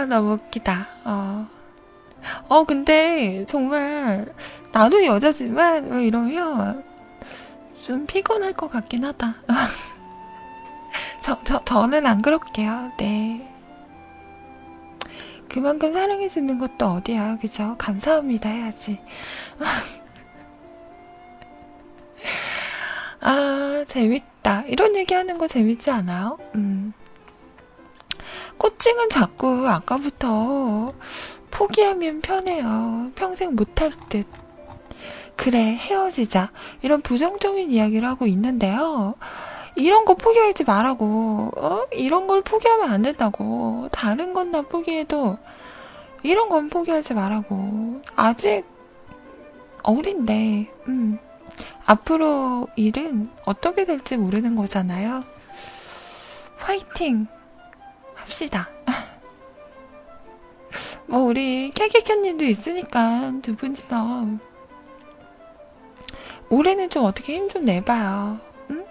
너무 0.10 0.34
웃기다. 0.34 0.88
어. 1.06 1.48
어, 2.50 2.64
근데 2.66 3.46
정말 3.46 4.34
나도 4.72 5.06
여자지만 5.06 5.90
왜 5.92 6.06
이러면 6.06 6.84
좀 7.86 8.06
피곤할 8.06 8.54
것 8.54 8.70
같긴 8.70 9.06
하다. 9.06 9.36
저, 11.22 11.40
저, 11.44 11.64
저는 11.64 12.06
안 12.06 12.22
그럴게요. 12.22 12.92
네. 12.98 13.48
그만큼 15.48 15.94
사랑해주는 15.94 16.60
것도 16.60 16.86
어디야, 16.86 17.38
그죠? 17.38 17.76
감사합니다 17.78 18.50
해야지. 18.50 19.02
아, 23.22 23.84
재밌다. 23.88 24.64
이런 24.68 24.96
얘기 24.96 25.14
하는 25.14 25.38
거 25.38 25.48
재밌지 25.48 25.90
않아요? 25.92 26.38
음. 26.56 26.94
코칭은 28.60 29.10
자꾸 29.10 29.68
아까부터 29.68 30.94
포기하면 31.50 32.22
편해요. 32.22 33.12
평생 33.16 33.56
못할 33.56 33.92
듯. 34.10 34.28
그래, 35.36 35.76
헤어지자. 35.76 36.52
이런 36.82 37.02
부정적인 37.02 37.72
이야기를 37.72 38.08
하고 38.08 38.28
있는데요. 38.28 39.16
이런 39.76 40.04
거 40.04 40.14
포기하지 40.16 40.66
말라고. 40.66 41.52
어? 41.56 41.86
이런 41.94 42.28
걸 42.28 42.42
포기하면 42.42 42.92
안 42.92 43.02
된다고. 43.02 43.88
다른 43.92 44.34
건 44.34 44.52
나 44.52 44.62
포기해도 44.62 45.38
이런 46.24 46.50
건 46.50 46.70
포기하지 46.70 47.14
말라고. 47.14 48.02
아직 48.16 48.66
어린데, 49.84 50.70
음. 50.90 51.18
앞으로 51.86 52.68
일은 52.76 53.30
어떻게 53.46 53.86
될지 53.86 54.18
모르는 54.18 54.56
거잖아요. 54.56 55.24
화이팅! 56.58 57.28
합시다. 58.30 58.70
뭐, 61.08 61.22
우리 61.22 61.72
캐캐캐님도 61.72 62.46
있으니까 62.46 63.34
두 63.42 63.56
분이서 63.56 64.28
올해는 66.50 66.90
좀 66.92 67.06
어떻게 67.06 67.36
힘 67.36 67.50
좀 67.50 67.66
내봐요. 67.66 68.40
응? 68.70 68.86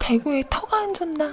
대구에 0.00 0.42
터가 0.50 0.78
안 0.78 0.92
좋나? 0.94 1.32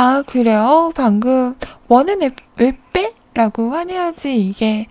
아, 0.00 0.22
그래요? 0.22 0.92
방금, 0.94 1.56
원은 1.88 2.20
왜, 2.20 2.30
왜 2.56 2.78
빼? 2.92 3.12
라고 3.34 3.72
화내야지 3.72 4.46
이게 4.46 4.86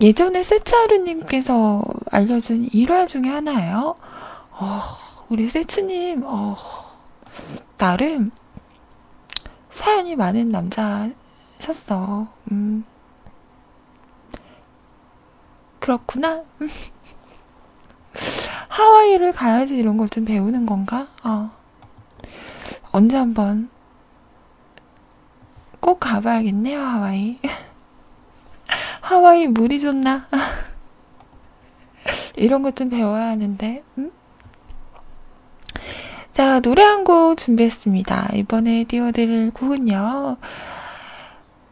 예전에 0.00 0.42
세차루님께서 0.42 1.82
알려준 2.10 2.68
일화 2.72 3.06
중에 3.06 3.24
하나예요. 3.26 3.96
어, 4.52 4.80
우리 5.28 5.48
세츠님, 5.48 6.22
어, 6.24 6.56
나름 7.76 8.30
사연이 9.70 10.16
많은 10.16 10.50
남자셨어. 10.50 12.28
음. 12.52 12.84
그렇구나. 15.80 16.42
하와이를 18.68 19.32
가야지 19.32 19.76
이런 19.76 19.98
걸 19.98 20.08
좀 20.08 20.24
배우는 20.24 20.64
건가? 20.64 21.06
어. 21.22 21.50
언제 22.92 23.16
한번 23.16 23.68
꼭 25.80 26.00
가봐야겠네요, 26.00 26.80
하와이. 26.80 27.38
하와이 29.00 29.46
물이 29.46 29.80
좋나? 29.80 30.26
이런 32.36 32.62
것 32.62 32.74
좀 32.74 32.90
배워야 32.90 33.28
하는데, 33.28 33.82
음? 33.98 34.12
자, 36.32 36.60
노래 36.60 36.82
한 36.82 37.04
곡 37.04 37.36
준비했습니다. 37.38 38.30
이번에 38.34 38.84
띄워드릴 38.84 39.50
곡은요. 39.52 40.36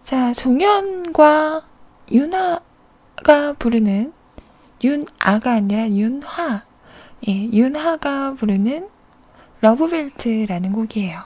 자, 0.03 0.33
종현과 0.33 1.63
윤하가 2.11 3.53
부르는, 3.59 4.13
윤아가 4.83 5.53
아니라 5.53 5.89
윤하. 5.91 6.63
예, 7.29 7.33
윤하가 7.33 8.35
부르는 8.35 8.89
러브벨트라는 9.61 10.73
곡이에요. 10.73 11.21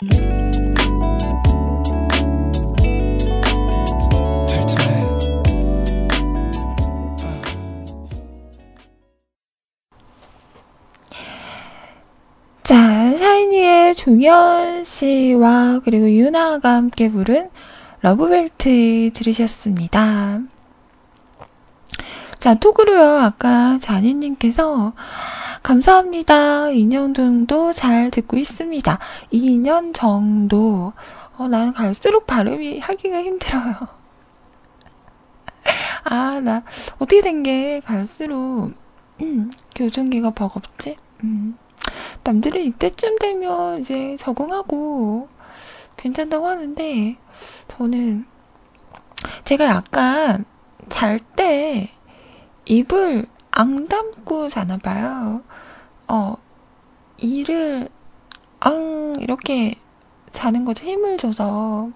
자, 0.00 0.06
샤이니의 13.16 13.96
종현 13.96 14.84
씨와 14.84 15.80
그리고 15.82 16.08
유나가 16.08 16.74
함께 16.76 17.10
부른 17.10 17.50
러브벨트 18.02 19.10
들으셨습니다. 19.12 20.42
자, 22.38 22.54
톡으로요, 22.54 23.18
아까 23.18 23.78
자니님께서 23.80 24.92
감사합니다. 25.62 26.70
2년 26.72 27.14
정도 27.14 27.72
잘 27.72 28.10
듣고 28.10 28.36
있습니다. 28.36 28.98
2년 29.32 29.92
정도. 29.94 30.92
어, 31.36 31.48
난 31.48 31.72
갈수록 31.72 32.26
발음이 32.26 32.80
하기가 32.80 33.22
힘들어요. 33.22 33.74
아, 36.04 36.40
나, 36.40 36.62
어떻게 36.98 37.20
된 37.22 37.42
게 37.42 37.80
갈수록, 37.80 38.72
음, 39.22 39.50
교정기가 39.74 40.30
버겁지? 40.30 40.96
음. 41.24 41.56
남들은 42.24 42.60
이때쯤 42.62 43.18
되면 43.18 43.80
이제 43.80 44.16
적응하고 44.18 45.28
괜찮다고 45.96 46.46
하는데, 46.46 47.16
저는, 47.68 48.26
제가 49.44 49.64
약간 49.66 50.44
잘 50.88 51.18
때 51.36 51.90
입을 52.66 53.26
앙 53.50 53.88
담고 53.88 54.48
자나 54.48 54.78
봐요. 54.78 55.42
어, 56.06 56.36
이를 57.16 57.88
앙 58.60 59.16
이렇게 59.20 59.74
자는 60.30 60.64
거죠. 60.64 60.84
힘을 60.84 61.16
줘서. 61.16 61.90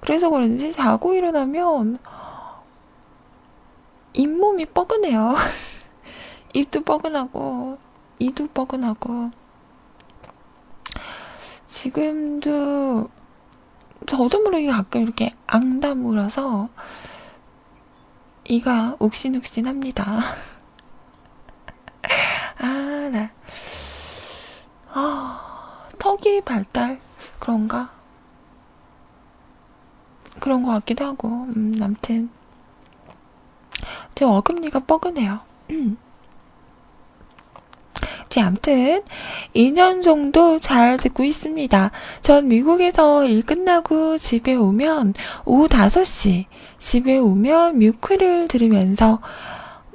그래서 0.00 0.30
그런지 0.30 0.72
자고 0.72 1.14
일어나면 1.14 1.98
잇몸이 4.12 4.66
뻐근해요. 4.66 5.34
입도 6.54 6.82
뻐근하고 6.82 7.78
이도 8.18 8.46
뻐근하고 8.46 9.30
지금도 11.66 13.08
저도 14.06 14.42
모르게 14.42 14.68
가끔 14.68 15.02
이렇게 15.02 15.34
앙다물어서 15.46 16.68
이가 18.44 18.96
욱신욱신합니다. 19.00 20.20
아, 22.58 23.08
나. 23.12 23.30
아, 24.92 25.88
턱이 25.98 26.42
발달, 26.42 27.00
그런가? 27.38 27.90
그런 30.40 30.62
것 30.62 30.72
같기도 30.72 31.04
하고, 31.04 31.28
음, 31.28 31.72
남튼. 31.72 32.30
제 34.14 34.24
어금니가 34.24 34.80
뻐근해요. 34.80 35.40
제 38.28 38.40
암튼 38.40 39.02
2년 39.54 40.02
정도 40.02 40.58
잘 40.58 40.96
듣고 40.96 41.24
있습니다. 41.24 41.90
전 42.22 42.48
미국에서 42.48 43.24
일 43.24 43.46
끝나고 43.46 44.18
집에 44.18 44.54
오면 44.54 45.14
오후 45.44 45.68
5시 45.68 46.46
집에 46.78 47.18
오면 47.18 47.78
뮤크를 47.78 48.48
들으면서 48.48 49.20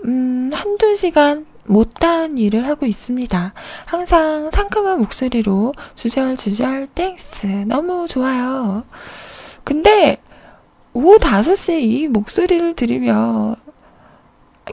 음, 0.06 0.52
한두 0.54 0.96
시간 0.96 1.46
못다한 1.70 2.40
일을 2.40 2.68
하고 2.68 2.88
있습니다. 2.88 3.54
항상 3.86 4.50
상큼한 4.52 5.00
목소리로 5.00 5.74
주절주절 5.94 6.88
thanks 6.88 7.46
너무 7.68 8.08
좋아요. 8.08 8.84
근데 9.64 10.18
오후 10.94 11.20
5시에 11.20 11.80
이 11.80 12.08
목소리를 12.08 12.74
들으면 12.74 13.56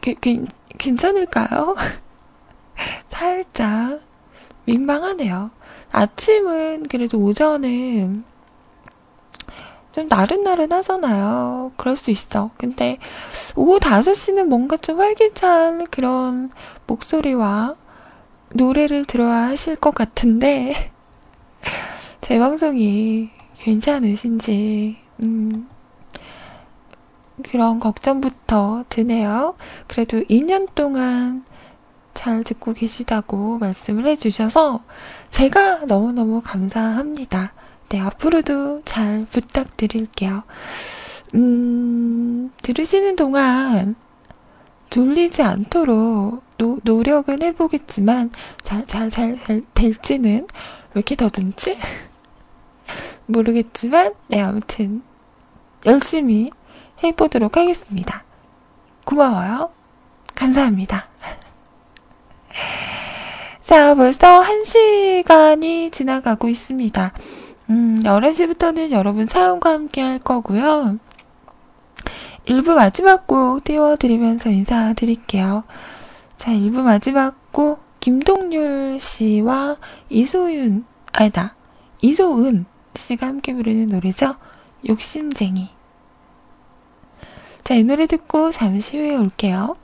게, 0.01 0.15
게, 0.15 0.43
괜찮을까요? 0.79 1.77
살짝 3.09 4.01
민망하네요. 4.65 5.51
아침은 5.93 6.85
그래도 6.85 7.19
오전은 7.19 8.25
좀 9.93 10.07
나른나른하잖아요. 10.09 11.73
그럴 11.77 11.97
수 11.97 12.11
있어. 12.11 12.51
근데 12.59 12.99
오후 13.55 13.79
5시는 13.79 14.45
뭔가 14.45 14.77
좀 14.77 15.01
활기찬 15.01 15.87
그런 15.87 16.51
목소리와 16.87 17.77
노래를 18.55 19.05
들어야 19.05 19.49
하실 19.49 19.77
것 19.77 19.95
같은데 19.95 20.93
제 22.21 22.39
방송이 22.39 23.31
괜찮으신지 23.59 24.97
음, 25.23 25.69
그런 27.43 27.81
걱정부터 27.81 28.85
드네요. 28.89 29.57
그래도 29.87 30.19
2년 30.19 30.69
동안 30.75 31.45
잘 32.15 32.45
듣고 32.45 32.73
계시다고 32.73 33.59
말씀을 33.59 34.07
해주셔서 34.07 34.83
제가 35.31 35.85
너무너무 35.87 36.41
감사합니다. 36.43 37.53
네, 37.89 38.01
앞으로도 38.01 38.83
잘 38.85 39.27
부탁드릴게요. 39.31 40.43
음, 41.35 42.51
들으시는 42.63 43.17
동안 43.17 43.95
졸리지 44.91 45.43
않도록 45.43 46.43
노, 46.59 46.79
노력은 46.83 47.43
해보겠지만 47.43 48.31
잘, 48.63 48.87
잘, 48.87 49.11
잘, 49.11 49.39
잘 49.39 49.63
될지는 49.75 50.47
왜 50.95 51.01
이렇게 51.01 51.17
더듬지? 51.17 51.79
모르겠지만, 53.27 54.15
네, 54.29 54.41
아무튼 54.41 55.03
열심히 55.85 56.51
해보도록 57.03 57.57
하겠습니다. 57.57 58.25
고마워요. 59.05 59.71
감사합니다. 60.35 61.09
자, 63.63 63.95
벌써 63.95 64.41
한 64.41 64.65
시간이 64.65 65.91
지나가고 65.91 66.49
있습니다. 66.49 67.13
음, 67.71 67.97
11시부터는 68.03 68.93
여러분 68.93 69.27
사연과 69.27 69.73
함께 69.73 70.01
할 70.01 70.19
거고요. 70.19 70.99
1부 72.47 72.75
마지막 72.75 73.27
곡 73.27 73.65
띄워드리면서 73.65 74.51
인사드릴게요. 74.51 75.65
자, 76.37 76.53
1부 76.53 76.83
마지막 76.83 77.53
곡, 77.53 77.83
김동률 77.99 79.01
씨와 79.01 79.77
이소윤, 80.11 80.85
아니다, 81.13 81.57
이소은 82.03 82.67
씨가 82.95 83.27
함께 83.27 83.53
부르는 83.53 83.89
노래죠. 83.89 84.37
욕심쟁이. 84.89 85.71
자, 87.65 87.75
이 87.75 87.83
노래 87.83 88.07
듣고 88.07 88.53
잠시 88.53 88.97
후에 88.97 89.17
올게요. 89.17 89.77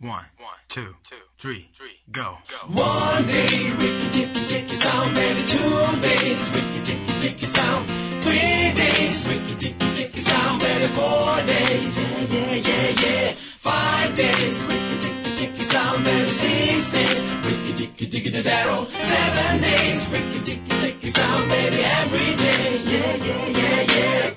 One, 0.00 0.24
two, 0.68 0.94
three, 1.38 1.70
go. 2.10 2.36
One 2.68 3.24
day, 3.26 3.70
Ricky 3.72 4.10
Ticky 4.10 4.44
Ticky 4.46 4.74
Sound, 4.74 5.14
baby. 5.14 5.46
Two 5.46 6.00
days, 6.00 6.50
Ricky 6.50 6.80
Ticky 6.82 7.20
Ticky 7.20 7.46
Sound. 7.46 7.86
Three 8.22 8.72
days, 8.74 9.26
Ricky 9.28 9.54
Ticky 9.54 9.94
Ticky 9.94 10.20
Sound, 10.20 10.60
baby. 10.60 10.88
Four 10.92 11.36
days, 11.46 11.98
yeah, 11.98 12.20
yeah, 12.34 12.54
yeah, 12.54 13.00
yeah. 13.02 13.32
Five 13.32 14.14
days, 14.14 14.62
Ricky 14.64 14.98
Ticky 14.98 15.36
Ticky 15.36 15.62
Sound, 15.62 16.04
baby. 16.04 16.28
Six 16.30 16.92
days, 16.92 17.22
Ricky 17.46 17.72
Ticky 17.72 18.06
Ticky 18.10 18.30
to 18.30 18.42
zero. 18.42 18.86
Seven 18.90 19.60
days, 19.62 20.10
Ricky 20.10 20.40
Ticky 20.42 20.80
Ticky 20.80 21.10
Sound, 21.10 21.48
baby. 21.48 21.82
Every 21.82 22.36
day, 22.36 22.80
yeah, 22.92 23.16
yeah, 23.24 23.46
yeah, 23.58 23.82
yeah. 23.94 24.34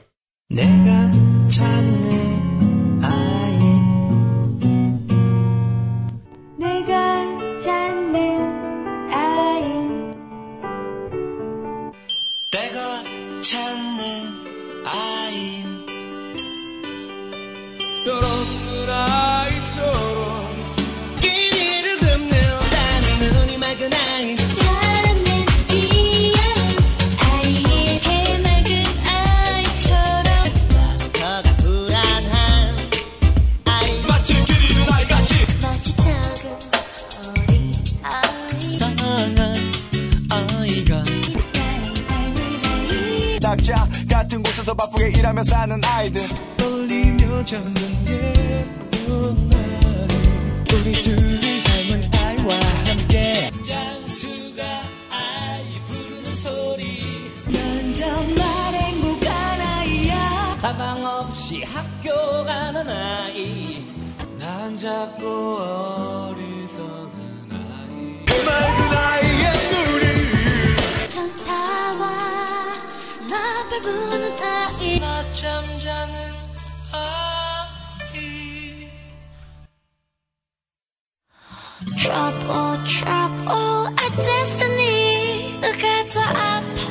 내가 0.49 1.11
찾는 1.49 2.20
일하며 45.33 45.43
사는 45.45 45.80
아이들. 45.85 46.28
떨리며 46.59 47.45
젖는 47.45 47.74
예쁜 48.07 49.51
아이. 49.51 50.78
우리 50.78 51.03
둘을 51.03 51.62
닮은 51.62 52.03
아이와 52.14 52.61
함께 52.85 53.51
장수가 53.66 54.62
아이 55.11 55.80
부르는 55.89 56.35
소리. 56.35 57.01
넌 57.47 57.95
정말 57.95 58.74
행복한 58.74 59.61
아이야. 59.61 60.59
가방 60.61 61.05
없이 61.05 61.64
학교 61.64 62.45
가는 62.45 62.89
아이. 62.91 63.83
난 64.39 64.76
작고 64.76 65.26
어리석은 66.37 67.49
아이. 67.51 68.26
해맑은 68.28 68.97
아이의 68.99 69.53
눈이 69.72 71.09
천사와 71.09 72.51
나팔 73.33 73.80
부는 73.80 74.39
아이 74.43 75.01
낮잠 75.01 75.64
자는 75.78 76.14
아이 76.93 77.72
Trouble, 81.99 82.76
trouble, 82.87 83.49
our 83.49 84.16
destiny 84.16 85.59
누가 85.62 86.07
더 86.12 86.20
아파 86.20 86.82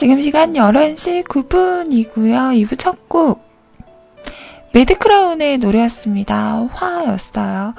지금 0.00 0.22
시간 0.22 0.54
11시 0.54 1.24
9분이고요. 1.24 2.66
2부 2.66 2.78
첫 2.78 3.06
곡. 3.06 3.42
매드크라운의 4.72 5.58
노래였습니다. 5.58 6.68
화였어요. 6.72 7.74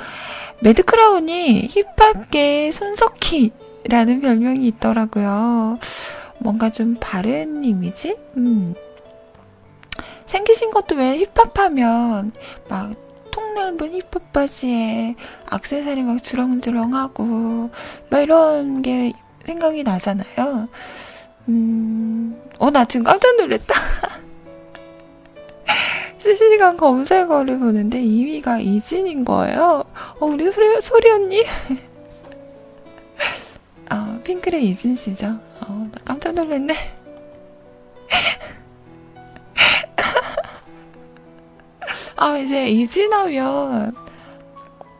매드크라운이 0.59 1.67
힙합계의 1.67 2.74
손석희라는 2.74 4.22
별명이 4.22 4.67
있더라고요. 4.67 5.80
뭔가 6.38 6.69
좀 6.69 6.95
바른 6.99 7.63
이미지? 7.63 8.15
음. 8.38 8.76
생기신 10.28 10.69
것도 10.69 10.97
왜 10.97 11.17
힙합하면 11.17 12.34
막 12.69 12.93
통넓은 13.32 13.95
힙합 13.95 14.32
바지에 14.32 15.15
악세사리 15.49 16.03
막 16.03 16.22
주렁주렁하고 16.22 17.72
막 18.11 18.19
이런 18.22 18.84
게 18.84 19.11
생각이 19.43 19.82
나잖아요. 19.82 20.69
음, 21.49 22.39
어, 22.59 22.69
나 22.69 22.85
지금 22.85 23.03
깜짝 23.03 23.35
놀랐다. 23.37 23.73
실시간 26.19 26.77
검색어를 26.77 27.57
보는데 27.59 27.99
2위가 27.99 28.63
이진인 28.63 29.25
거예요. 29.25 29.83
어, 30.19 30.25
우리 30.25 30.51
소리, 30.51 30.81
소리 30.81 31.09
언니? 31.09 31.43
아, 33.89 34.19
핑클의 34.23 34.63
이진 34.69 34.95
씨죠. 34.95 35.39
어, 35.61 35.89
나 35.91 35.99
깜짝 36.05 36.33
놀랐네. 36.33 36.75
아, 42.17 42.37
이제 42.37 42.67
이진하면, 42.67 43.95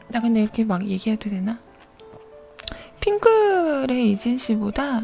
나 0.08 0.22
근데 0.22 0.42
이렇게 0.42 0.64
막 0.64 0.84
얘기해도 0.84 1.30
되나? 1.30 1.60
핑클의 3.00 4.12
이진 4.12 4.40
씨보다 4.40 5.04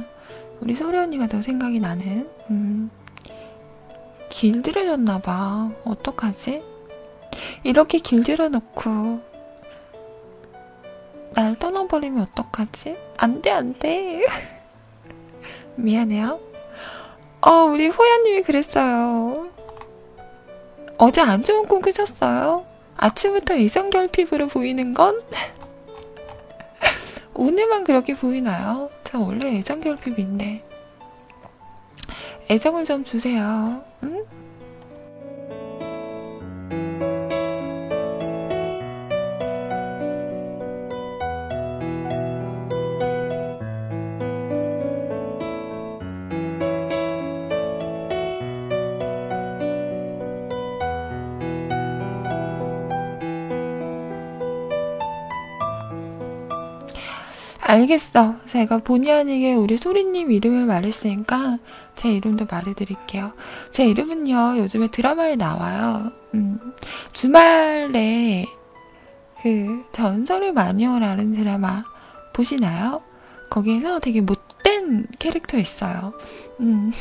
우리 0.60 0.74
소리 0.74 0.97
언니가 0.97 1.28
더 1.28 1.41
생각이 1.41 1.80
나는, 1.80 2.30
음, 2.49 2.89
길들여졌나봐. 4.30 5.72
어떡하지? 5.84 6.64
이렇게 7.64 7.99
길들여 7.99 8.49
놓고, 8.49 9.22
날 11.34 11.58
떠나버리면 11.60 12.28
어떡하지? 12.32 12.97
안 13.18 13.41
돼, 13.41 13.51
안 13.51 13.78
돼. 13.78 14.26
미안해요. 15.76 16.39
어, 17.41 17.51
우리 17.66 17.88
호야님이 17.88 18.41
그랬어요. 18.41 19.49
어제 20.97 21.22
안 21.22 21.43
좋은 21.43 21.68
꿈 21.68 21.82
꾸셨어요? 21.82 22.66
아침부터 22.97 23.53
애정결핍으로 23.53 24.47
보이는 24.47 24.95
건? 24.95 25.22
오늘만 27.36 27.84
그렇게 27.84 28.16
보이나요? 28.16 28.89
저 29.08 29.20
원래 29.20 29.55
애정 29.55 29.80
결핍인데. 29.80 30.66
애정을 32.49 32.84
좀 32.84 33.05
주세요. 33.05 33.82
응? 34.03 34.16
알겠어. 57.88 58.35
제가 58.47 58.79
본의 58.79 59.11
아니게 59.11 59.53
우리 59.53 59.77
소리님 59.77 60.31
이름을 60.31 60.65
말했으니까 60.65 61.57
제 61.95 62.09
이름도 62.11 62.45
말해드릴게요. 62.49 63.33
제 63.71 63.85
이름은요, 63.88 64.57
요즘에 64.59 64.88
드라마에 64.88 65.35
나와요. 65.35 66.11
음, 66.33 66.59
주말에 67.13 68.45
그 69.41 69.85
전설의 69.93 70.51
마녀라는 70.51 71.33
드라마 71.33 71.83
보시나요? 72.33 73.01
거기에서 73.49 73.99
되게 73.99 74.21
못된 74.21 75.07
캐릭터 75.17 75.57
있어요. 75.57 76.13
음. 76.59 76.91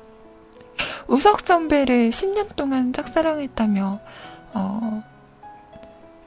우석 1.06 1.40
선배를 1.40 2.10
10년 2.10 2.56
동안 2.56 2.92
짝사랑했다며, 2.92 4.00
어, 4.54 5.02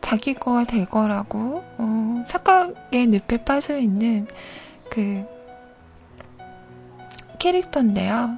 자기 0.01 0.33
거가 0.33 0.63
될 0.63 0.85
거라고, 0.85 1.63
어, 1.77 2.23
착각의 2.27 3.07
늪에 3.07 3.43
빠져 3.43 3.77
있는 3.77 4.27
그 4.89 5.25
캐릭터인데요. 7.39 8.37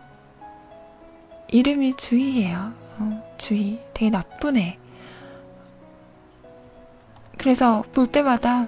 이름이 1.49 1.97
주희예요. 1.97 2.73
어, 2.99 3.35
주희. 3.37 3.79
되게 3.93 4.11
애. 4.57 4.77
그래서 7.37 7.83
볼 7.93 8.07
때마다 8.07 8.67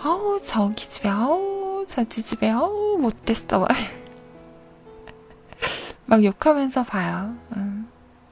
아우 0.00 0.40
저기 0.42 0.88
집에 0.88 1.08
아우 1.08 1.84
저지 1.88 2.22
집에 2.22 2.50
아우 2.50 2.98
못됐어 2.98 3.60
막, 3.60 3.68
막 6.06 6.24
욕하면서 6.24 6.84
봐요. 6.84 7.36
음, 7.56 7.88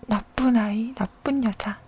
나쁜 0.07 0.57
아이, 0.57 0.95
나쁜 0.95 1.45
여자. 1.45 1.79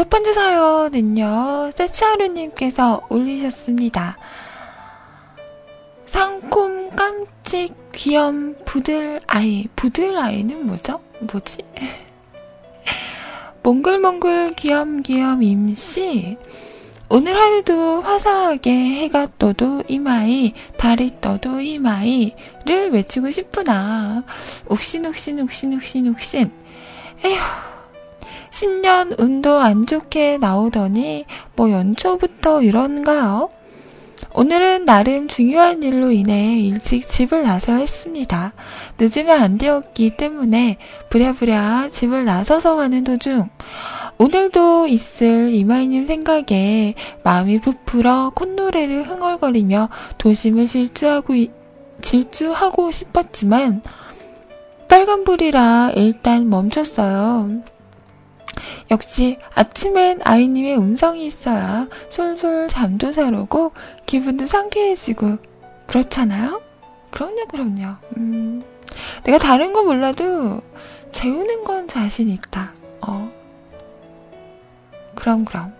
첫 0.00 0.08
번째 0.08 0.32
사연은요, 0.32 1.72
세치하루님께서 1.74 3.06
올리셨습니다. 3.10 4.16
상콤 6.06 6.88
깜찍 6.96 7.74
귀염 7.92 8.56
부들 8.64 9.20
아이. 9.26 9.68
부들 9.76 10.16
아이는 10.16 10.64
뭐죠? 10.66 11.02
뭐지? 11.30 11.58
몽글몽글 13.62 14.54
귀염귀염 14.54 15.42
임씨. 15.42 16.38
오늘 17.10 17.36
하루도 17.36 18.00
화사하게 18.00 18.70
해가 18.72 19.28
떠도 19.38 19.82
이마이, 19.86 20.54
달이 20.78 21.20
떠도 21.20 21.60
이마이를 21.60 22.90
외치고 22.92 23.30
싶으나, 23.30 24.24
욱신욱신 24.66 25.40
욱신 25.40 25.74
욱신 25.74 26.08
욱신. 26.08 26.50
에휴, 27.22 27.38
신년 28.50 29.12
운도 29.18 29.58
안 29.58 29.86
좋게 29.86 30.38
나오더니 30.38 31.24
뭐 31.56 31.70
연초부터 31.70 32.62
이런가요? 32.62 33.50
오늘은 34.34 34.84
나름 34.84 35.28
중요한 35.28 35.82
일로 35.82 36.12
인해 36.12 36.58
일찍 36.60 37.08
집을 37.08 37.42
나서야 37.42 37.76
했습니다. 37.76 38.52
늦으면 38.98 39.40
안 39.40 39.58
되었기 39.58 40.16
때문에 40.16 40.76
부랴부랴 41.08 41.88
집을 41.90 42.24
나서서 42.24 42.76
가는 42.76 43.02
도중 43.02 43.48
오늘도 44.18 44.86
있을 44.88 45.52
이마이님 45.54 46.06
생각에 46.06 46.94
마음이 47.24 47.60
부풀어 47.60 48.32
콧노래를 48.34 49.04
흥얼거리며 49.08 49.88
도심을 50.18 50.66
질주하고 50.66 51.34
이- 51.34 51.50
질주하고 52.02 52.90
싶었지만 52.90 53.82
빨간불이라 54.88 55.92
일단 55.96 56.50
멈췄어요. 56.50 57.62
역시 58.90 59.38
아침엔 59.54 60.20
아이님의 60.24 60.76
음성이 60.78 61.26
있어야 61.26 61.88
솔솔 62.10 62.68
잠도 62.68 63.12
잘 63.12 63.34
오고 63.34 63.72
기분도 64.06 64.46
상쾌해지고 64.46 65.38
그렇잖아요? 65.86 66.62
그럼요, 67.10 67.46
그럼요. 67.46 67.96
음, 68.16 68.62
내가 69.24 69.38
다른 69.38 69.72
거 69.72 69.82
몰라도 69.82 70.60
재우는 71.12 71.64
건 71.64 71.88
자신 71.88 72.28
있다. 72.28 72.72
어. 73.06 73.30
그럼, 75.14 75.44
그럼. 75.44 75.74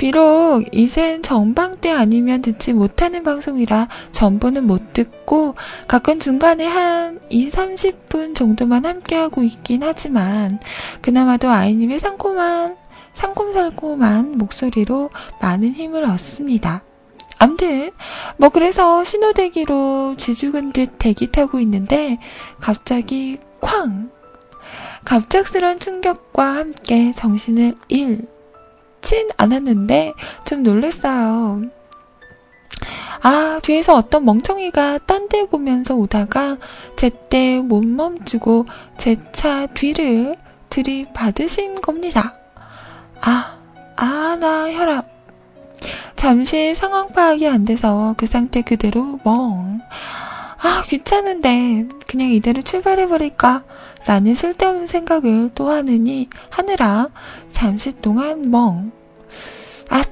비록 0.00 0.64
이젠 0.72 1.22
정방 1.22 1.76
때 1.76 1.90
아니면 1.90 2.40
듣지 2.40 2.72
못하는 2.72 3.22
방송이라 3.22 3.88
전부는 4.12 4.66
못 4.66 4.94
듣고 4.94 5.56
가끔 5.88 6.18
중간에 6.18 6.64
한 6.66 7.20
2, 7.28 7.50
30분 7.50 8.34
정도만 8.34 8.86
함께하고 8.86 9.42
있긴 9.42 9.82
하지만 9.82 10.58
그나마도 11.02 11.50
아이님의 11.50 12.00
상콤한, 12.00 12.78
상콤살콤한 13.12 14.38
목소리로 14.38 15.10
많은 15.42 15.74
힘을 15.74 16.04
얻습니다. 16.04 16.82
암튼 17.36 17.90
뭐 18.38 18.48
그래서 18.48 19.04
신호대기로 19.04 20.14
쥐죽은 20.16 20.72
듯 20.72 20.98
대기 20.98 21.30
타고 21.30 21.60
있는데 21.60 22.18
갑자기 22.58 23.36
쾅! 23.60 24.10
갑작스런 25.04 25.78
충격과 25.78 26.56
함께 26.56 27.12
정신을 27.12 27.74
잃진 29.00 29.28
않았는데 29.36 30.14
좀 30.44 30.62
놀랬어요. 30.62 31.62
아, 33.22 33.60
뒤에서 33.62 33.94
어떤 33.94 34.24
멍청이가 34.24 35.00
딴 35.06 35.28
데 35.28 35.46
보면서 35.46 35.94
오다가 35.94 36.56
제때 36.96 37.60
못 37.60 37.84
멈추고 37.84 38.66
제 38.98 39.16
차 39.32 39.66
뒤를 39.66 40.36
들이받으신 40.70 41.80
겁니다. 41.80 42.34
아, 43.20 43.58
아, 43.96 44.36
나 44.40 44.72
혈압. 44.72 45.06
잠시 46.16 46.74
상황 46.74 47.08
파악이 47.12 47.46
안 47.48 47.64
돼서 47.64 48.14
그 48.16 48.26
상태 48.26 48.62
그대로 48.62 49.18
멍. 49.24 49.80
아, 50.62 50.82
귀찮은데 50.86 51.86
그냥 52.06 52.28
이대로 52.30 52.60
출발해버릴까? 52.62 53.62
라는 54.06 54.34
쓸데없는 54.34 54.86
생각을 54.86 55.50
또 55.54 55.70
하느니, 55.70 56.28
하느라 56.48 57.08
잠시 57.50 57.92
동안 58.00 58.50
멍. 58.50 58.92
아, 59.90 60.02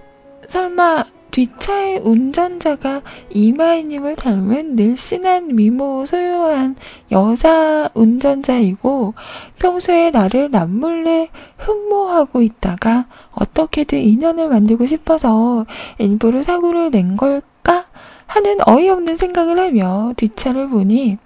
설마 0.48 1.04
뒷차의 1.30 1.98
운전자가 1.98 3.02
이마희님을 3.30 4.16
닮은 4.16 4.76
늘씬한 4.76 5.54
미모 5.54 6.06
소유한 6.06 6.74
여자 7.12 7.90
운전자이고 7.94 9.14
평소에 9.58 10.10
나를 10.10 10.50
남몰래 10.50 11.28
흠모하고 11.58 12.42
있다가 12.42 13.06
어떻게든 13.32 13.98
인연을 13.98 14.48
만들고 14.48 14.86
싶어서 14.86 15.66
일부러 15.98 16.42
사고를 16.42 16.90
낸 16.90 17.16
걸까 17.16 17.86
하는 18.26 18.58
어이없는 18.66 19.16
생각을 19.16 19.58
하며 19.58 20.12
뒷차를 20.16 20.68
보니 20.68 21.18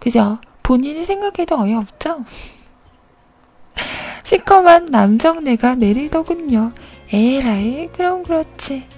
그저 0.00 0.38
본인이 0.64 1.04
생각해도 1.04 1.60
어이없죠? 1.60 2.24
시커먼 4.24 4.86
남정네가 4.86 5.76
내리더군요. 5.76 6.72
에라이, 7.12 7.88
그럼 7.92 8.22
그렇지. 8.22 8.88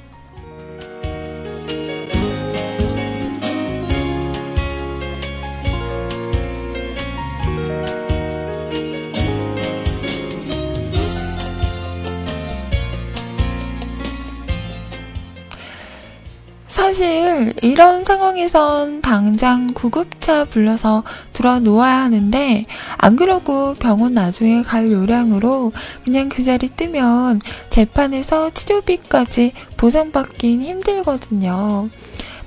사실 16.77 17.55
이런 17.62 18.05
상황에선 18.05 19.01
당장 19.01 19.66
구급차 19.66 20.45
불러서 20.45 21.05
들어 21.33 21.59
놓아야 21.59 22.03
하는데 22.03 22.66
안 22.99 23.16
그러고 23.16 23.72
병원 23.72 24.12
나중에 24.12 24.61
갈 24.61 24.93
요량으로 24.93 25.72
그냥 26.05 26.29
그 26.29 26.45
자리 26.45 26.68
뜨면 26.68 27.41
재판에서 27.70 28.51
치료비까지 28.51 29.53
보상받긴 29.79 30.61
힘들거든요. 30.61 31.89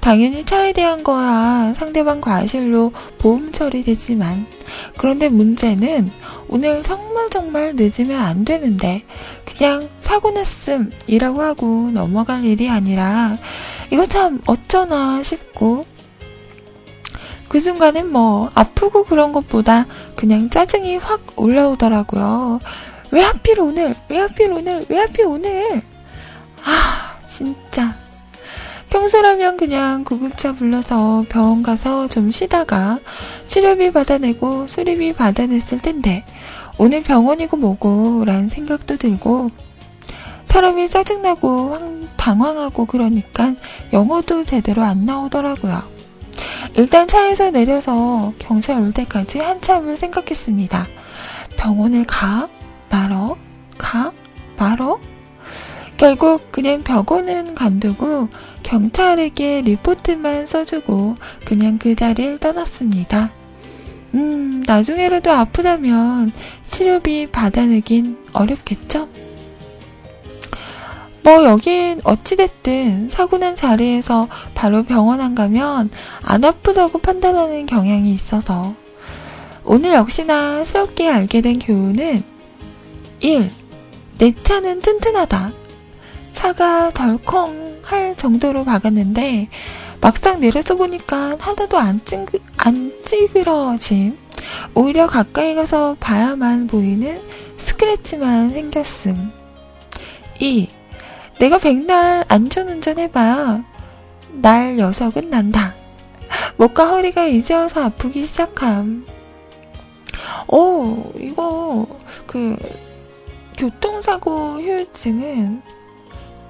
당연히 0.02 0.44
차에 0.44 0.74
대한 0.74 1.04
거야 1.04 1.74
상대방 1.76 2.22
과실로 2.22 2.94
보험 3.18 3.52
처리되지만 3.52 4.46
그런데 4.98 5.30
문제는 5.30 6.10
오늘 6.48 6.82
정말 6.84 7.30
정말 7.30 7.76
늦으면 7.76 8.20
안 8.20 8.46
되는데 8.46 9.04
그냥 9.46 9.90
사고 10.00 10.32
났음이라고 10.32 11.42
하고 11.42 11.92
넘어갈 11.92 12.46
일이 12.46 12.70
아니라 12.70 13.38
이거 13.92 14.06
참 14.06 14.42
어쩌나 14.46 15.22
싶고 15.22 15.86
그 17.50 17.60
순간엔 17.60 18.12
뭐 18.12 18.52
아프고 18.54 19.04
그런 19.04 19.34
것보다 19.34 19.88
그냥 20.16 20.50
짜증이 20.50 20.98
확 20.98 21.22
올라오더라고요. 21.36 22.60
왜 23.12 23.22
하필 23.22 23.60
오늘? 23.60 23.96
왜 24.08 24.20
하필 24.20 24.52
오늘? 24.54 24.86
왜 24.88 25.00
하필 25.00 25.26
오늘? 25.26 25.82
아, 26.64 27.18
진짜. 27.28 27.96
평소라면 28.90 29.58
그냥 29.58 30.04
구급차 30.04 30.54
불러서 30.54 31.26
병원 31.30 31.62
가서 31.62 32.08
좀 32.08 32.32
쉬다가 32.32 33.00
치료비 33.48 33.92
받아내고 33.92 34.68
수리비 34.68 35.14
받아냈을 35.14 35.80
텐데 35.80 36.26
오늘 36.78 37.04
병원이고 37.04 37.58
뭐고 37.58 38.26
라는 38.26 38.50
생각도 38.50 38.98
들고 38.98 39.50
사람이 40.46 40.90
짜증나고 40.90 41.74
황, 41.74 42.08
당황하고 42.18 42.86
그러니까 42.86 43.54
영어도 43.94 44.44
제대로 44.44 44.82
안 44.84 45.06
나오더라고요. 45.06 45.82
일단 46.76 47.08
차에서 47.08 47.52
내려서 47.52 48.34
경찰 48.40 48.82
올 48.82 48.92
때까지 48.92 49.40
한참을 49.40 49.98
생각했습니다. 49.98 50.88
병원을 51.58 52.06
가? 52.06 52.50
말어? 52.90 53.38
가? 53.78 54.12
말어? 54.58 55.00
결국 55.98 56.52
그냥 56.52 56.82
병원은 56.82 57.56
간두고 57.56 58.30
경찰에게 58.70 59.62
리포트만 59.62 60.46
써주고 60.46 61.16
그냥 61.44 61.80
그 61.80 61.96
자리를 61.96 62.38
떠났습니다. 62.38 63.32
음, 64.14 64.64
나중에라도 64.68 65.32
아프다면 65.32 66.32
치료비 66.66 67.30
받아내긴 67.32 68.24
어렵겠죠? 68.32 69.10
뭐, 71.24 71.44
여긴 71.46 72.00
어찌됐든 72.04 73.10
사고 73.10 73.40
난 73.40 73.56
자리에서 73.56 74.28
바로 74.54 74.84
병원 74.84 75.20
안 75.20 75.34
가면 75.34 75.90
안 76.22 76.44
아프다고 76.44 77.00
판단하는 77.00 77.66
경향이 77.66 78.12
있어서 78.12 78.76
오늘 79.64 79.94
역시나 79.94 80.64
스럽게 80.64 81.10
알게 81.10 81.42
된 81.42 81.58
교훈은 81.58 82.24
1. 83.20 83.52
내 84.20 84.32
차는 84.44 84.82
튼튼하다. 84.82 85.54
차가 86.32 86.92
덜컹 86.92 87.79
할 87.92 88.16
정도로 88.16 88.66
박았는데 88.66 89.50
막상 90.02 90.40
내려서 90.40 90.76
보니까 90.76 91.36
하나도 91.40 91.78
안, 91.78 92.04
찡그, 92.06 92.40
안 92.58 92.94
찌그러짐. 93.04 94.18
오히려 94.74 95.08
가까이 95.08 95.56
가서 95.56 95.98
봐야만 96.00 96.68
보이는 96.68 97.20
스크래치만 97.58 98.52
생겼음. 98.52 99.32
2. 100.40 100.70
내가 101.40 101.58
백날 101.58 102.24
안전운전 102.28 103.00
해봐야 103.00 103.64
날 104.34 104.76
녀석은 104.76 105.30
난다. 105.30 105.74
목과 106.58 106.88
허리가 106.88 107.26
이제 107.26 107.54
와서 107.54 107.84
아프기 107.84 108.26
시작함. 108.26 109.06
오, 110.48 111.12
이거, 111.20 111.88
그, 112.26 112.58
교통사고 113.58 114.54
후유증은 114.54 115.62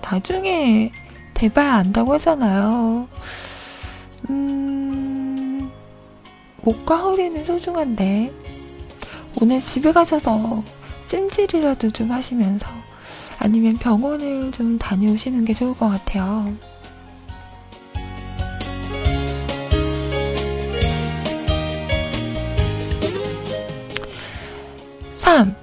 나중에 0.01 0.91
돼봐야 1.39 1.75
안다고 1.75 2.13
하잖아요. 2.15 3.07
음, 4.29 5.71
목과 6.61 6.97
허리는 6.97 7.45
소중한데, 7.45 8.33
오늘 9.41 9.61
집에 9.61 9.93
가셔서 9.93 10.61
찜질이라도 11.07 11.91
좀 11.91 12.11
하시면서, 12.11 12.67
아니면 13.39 13.77
병원을 13.77 14.51
좀 14.51 14.77
다녀오시는 14.77 15.45
게 15.45 15.53
좋을 15.53 15.73
것 15.75 15.87
같아요. 15.87 16.53
3. 25.15 25.55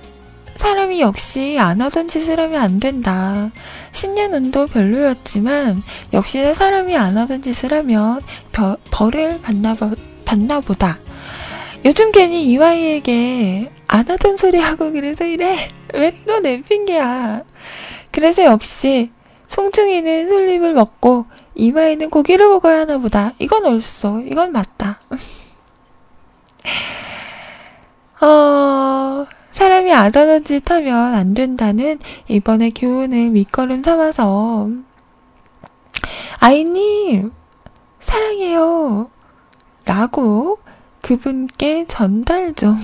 사람이 0.55 1.03
역시 1.03 1.59
안 1.61 1.83
하던 1.83 2.09
짓을 2.09 2.41
하면 2.41 2.62
안 2.62 2.81
된다. 2.81 3.51
신년운도 3.97 4.66
별로였지만 4.66 5.82
역시나 6.12 6.55
사람이 6.55 6.97
안 6.97 7.16
하던 7.18 7.42
짓을 7.42 7.72
하면 7.72 8.20
벼, 8.53 8.76
벌을 8.90 9.40
받나, 9.42 9.74
받나 10.24 10.61
보다. 10.61 10.99
요즘 11.84 12.12
괜히 12.12 12.44
이와이에게 12.47 13.70
안 13.88 14.09
하던 14.09 14.36
소리 14.36 14.59
하고 14.61 14.92
그래서 14.92 15.24
이래. 15.24 15.70
왜 15.94 16.11
또 16.26 16.40
내 16.40 16.61
핑계야. 16.61 17.42
그래서 18.12 18.44
역시 18.44 19.11
송충이는 19.49 20.28
솔잎을 20.28 20.74
먹고 20.74 21.26
이마이는 21.55 22.11
고기를 22.11 22.49
먹어야 22.49 22.80
하나 22.80 22.99
보다. 22.99 23.32
이건 23.38 23.64
옳소. 23.66 24.22
이건 24.26 24.53
맞다. 24.53 25.01
어, 28.20 29.26
사람이 29.57 29.90
아다는 29.90 30.44
짓 30.44 30.70
하면 30.70 31.14
안 31.14 31.32
된다는 31.32 31.98
이번에 32.28 32.68
교훈을 32.68 33.30
밑거름 33.30 33.82
삼아서 33.82 34.68
아이님 36.40 37.32
사랑해요 37.98 39.11
라고 39.86 40.59
그분께 41.00 41.86
전달 41.86 42.52
좀 42.52 42.76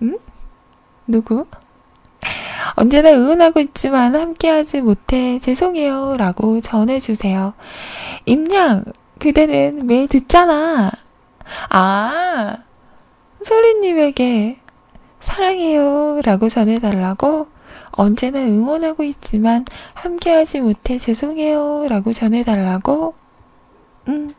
응? 0.00 0.18
누구? 1.06 1.44
언제나 2.76 3.10
응원하고 3.10 3.60
있지만 3.60 4.16
함께하지 4.16 4.80
못해 4.80 5.38
죄송해요 5.38 6.16
라고 6.16 6.62
전해주세요. 6.62 7.52
임양 8.24 8.84
그대는 9.18 9.86
매일 9.86 10.08
듣잖아. 10.08 10.90
아 11.68 12.56
소리님에게 13.42 14.59
사랑해요 15.20 16.20
라고 16.24 16.48
전해달라고 16.48 17.46
언제나 17.92 18.40
응원하고 18.40 19.02
있지만 19.04 19.64
함께하지 19.94 20.60
못해 20.60 20.98
죄송해요 20.98 21.86
라고 21.88 22.12
전해달라고. 22.12 23.14
음 24.08 24.34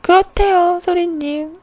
그렇대요 0.00 0.80
소리님. 0.80 1.58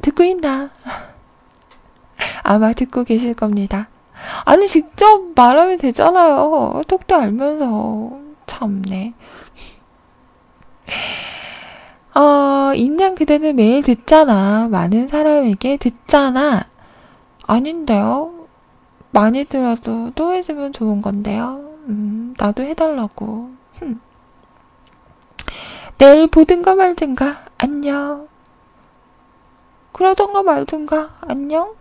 듣고 0.00 0.24
있나? 0.24 0.70
아마 2.42 2.72
듣고 2.72 3.04
계실 3.04 3.34
겁니다. 3.34 3.88
아니 4.44 4.66
직접 4.66 5.32
말하면 5.34 5.78
되잖아요. 5.78 6.82
톡도 6.88 7.14
알면서. 7.14 8.18
참네. 8.46 9.14
어, 12.14 12.72
임양 12.74 13.14
그대는 13.14 13.56
매일 13.56 13.82
듣잖아. 13.82 14.68
많은 14.70 15.08
사람에게 15.08 15.78
듣잖아. 15.78 16.66
아닌데요? 17.46 18.48
많이 19.10 19.44
들어도 19.44 20.10
또 20.14 20.32
해주면 20.32 20.72
좋은 20.72 21.02
건데요. 21.02 21.56
음, 21.88 22.34
나도 22.38 22.62
해달라고. 22.62 23.50
흠. 23.74 24.00
내일 25.98 26.26
보든가 26.26 26.74
말든가. 26.74 27.44
안녕. 27.58 28.28
그러던가 29.92 30.42
말든가. 30.42 31.18
안녕. 31.20 31.74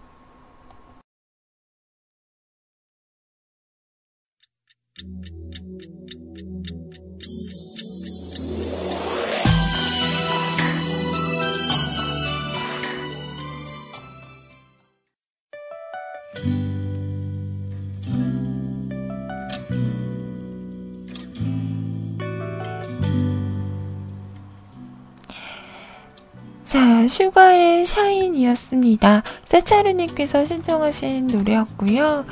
자, 27.02 27.08
슈가의 27.08 27.88
샤인이었습니다. 27.88 29.24
세차르님께서 29.46 30.46
신청하신 30.46 31.28
노래였고요. 31.28 32.26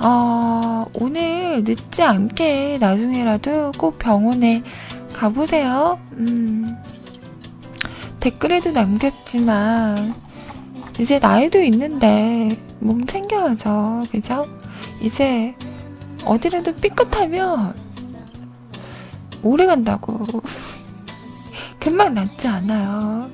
어, 0.00 0.84
오늘 0.92 1.64
늦지 1.64 2.02
않게 2.02 2.76
나중에라도 2.78 3.72
꼭 3.78 3.98
병원에 3.98 4.62
가보세요. 5.14 5.98
음, 6.12 6.76
댓글에도 8.20 8.70
남겼지만, 8.72 10.14
이제 10.98 11.18
나이도 11.18 11.62
있는데, 11.62 12.58
몸 12.80 13.06
챙겨야죠. 13.06 14.02
그죠? 14.12 14.46
이제, 15.00 15.54
어디라도 16.26 16.74
삐끗하면, 16.74 17.74
오래 19.42 19.64
간다고. 19.64 20.26
금방 21.80 22.12
낫지 22.12 22.46
않아요. 22.46 23.30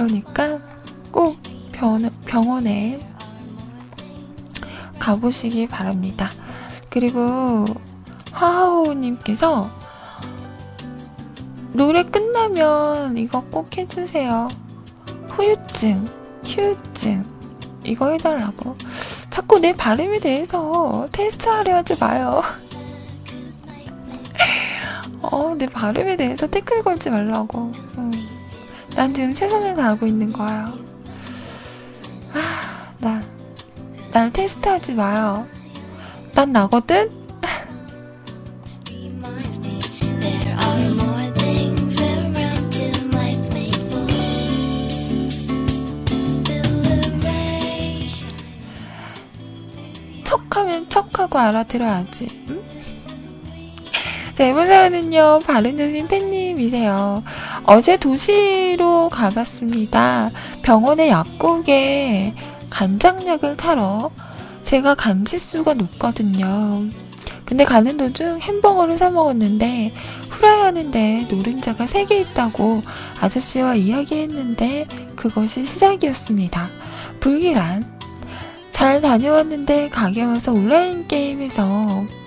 그러니까 0.00 0.58
꼭 1.12 1.36
병, 1.72 2.08
병원에 2.24 3.06
가보시기 4.98 5.66
바랍니다. 5.68 6.30
그리고 6.88 7.66
하하오님께서 8.32 9.68
노래 11.74 12.02
끝나면 12.02 13.18
이거 13.18 13.42
꼭 13.50 13.76
해주세요. 13.76 14.48
후유증, 15.28 16.08
휴유증 16.46 17.22
이거 17.84 18.08
해달라고. 18.08 18.76
자꾸 19.28 19.58
내 19.58 19.74
발음에 19.74 20.18
대해서 20.18 21.08
테스트하려 21.12 21.76
하지 21.76 21.98
마요. 22.00 22.42
어, 25.20 25.54
내 25.58 25.66
발음에 25.66 26.16
대해서 26.16 26.46
태클 26.46 26.84
걸지 26.84 27.10
말라고. 27.10 27.89
응. 28.90 28.96
난 28.96 29.14
지금 29.14 29.34
최선을 29.34 29.74
다하고 29.76 30.06
있는 30.06 30.32
거야. 30.32 30.72
아, 32.32 32.92
나, 32.98 33.22
날 34.12 34.32
테스트하지 34.32 34.94
마요. 34.94 35.46
난 36.34 36.52
나거든? 36.52 37.20
척하면 50.24 50.88
척하고 50.88 51.38
알아들어야지. 51.38 52.44
응? 52.50 52.79
자, 54.40 54.46
이번 54.46 54.68
사연은요, 54.68 55.40
바른조심 55.44 56.08
팬님이세요. 56.08 57.22
어제 57.64 57.98
도시로 57.98 59.10
가봤습니다. 59.10 60.30
병원의 60.62 61.10
약국에 61.10 62.32
간장약을 62.70 63.58
타러 63.58 64.10
제가 64.64 64.94
간지수가 64.94 65.74
높거든요. 65.74 66.84
근데 67.44 67.66
가는 67.66 67.98
도중 67.98 68.40
햄버거를 68.40 68.96
사 68.96 69.10
먹었는데 69.10 69.92
후라이 70.30 70.62
하는데 70.62 71.26
노른자가 71.30 71.84
3개 71.84 72.12
있다고 72.12 72.82
아저씨와 73.20 73.74
이야기했는데 73.74 74.86
그것이 75.16 75.66
시작이었습니다. 75.66 76.70
불길한 77.20 77.84
잘 78.70 79.02
다녀왔는데 79.02 79.90
가게 79.90 80.24
와서 80.24 80.54
온라인 80.54 81.06
게임에서 81.06 82.19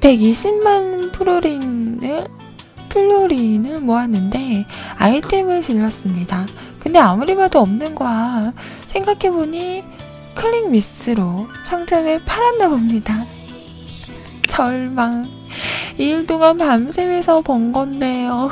120만 0.00 1.12
프로린을 1.12 2.26
플로린을 2.88 3.80
모았는데 3.80 4.66
아이템을 4.96 5.62
질렀습니다. 5.62 6.46
근데 6.80 6.98
아무리 6.98 7.36
봐도 7.36 7.60
없는 7.60 7.94
거야. 7.94 8.52
생각해보니 8.88 9.84
클릭 10.34 10.70
미스로 10.70 11.46
상점을 11.66 12.24
팔았나 12.24 12.68
봅니다. 12.68 13.24
절망. 14.48 15.28
2일 15.98 16.26
동안 16.26 16.56
밤새면서 16.56 17.42
번 17.42 17.72
건데요. 17.72 18.48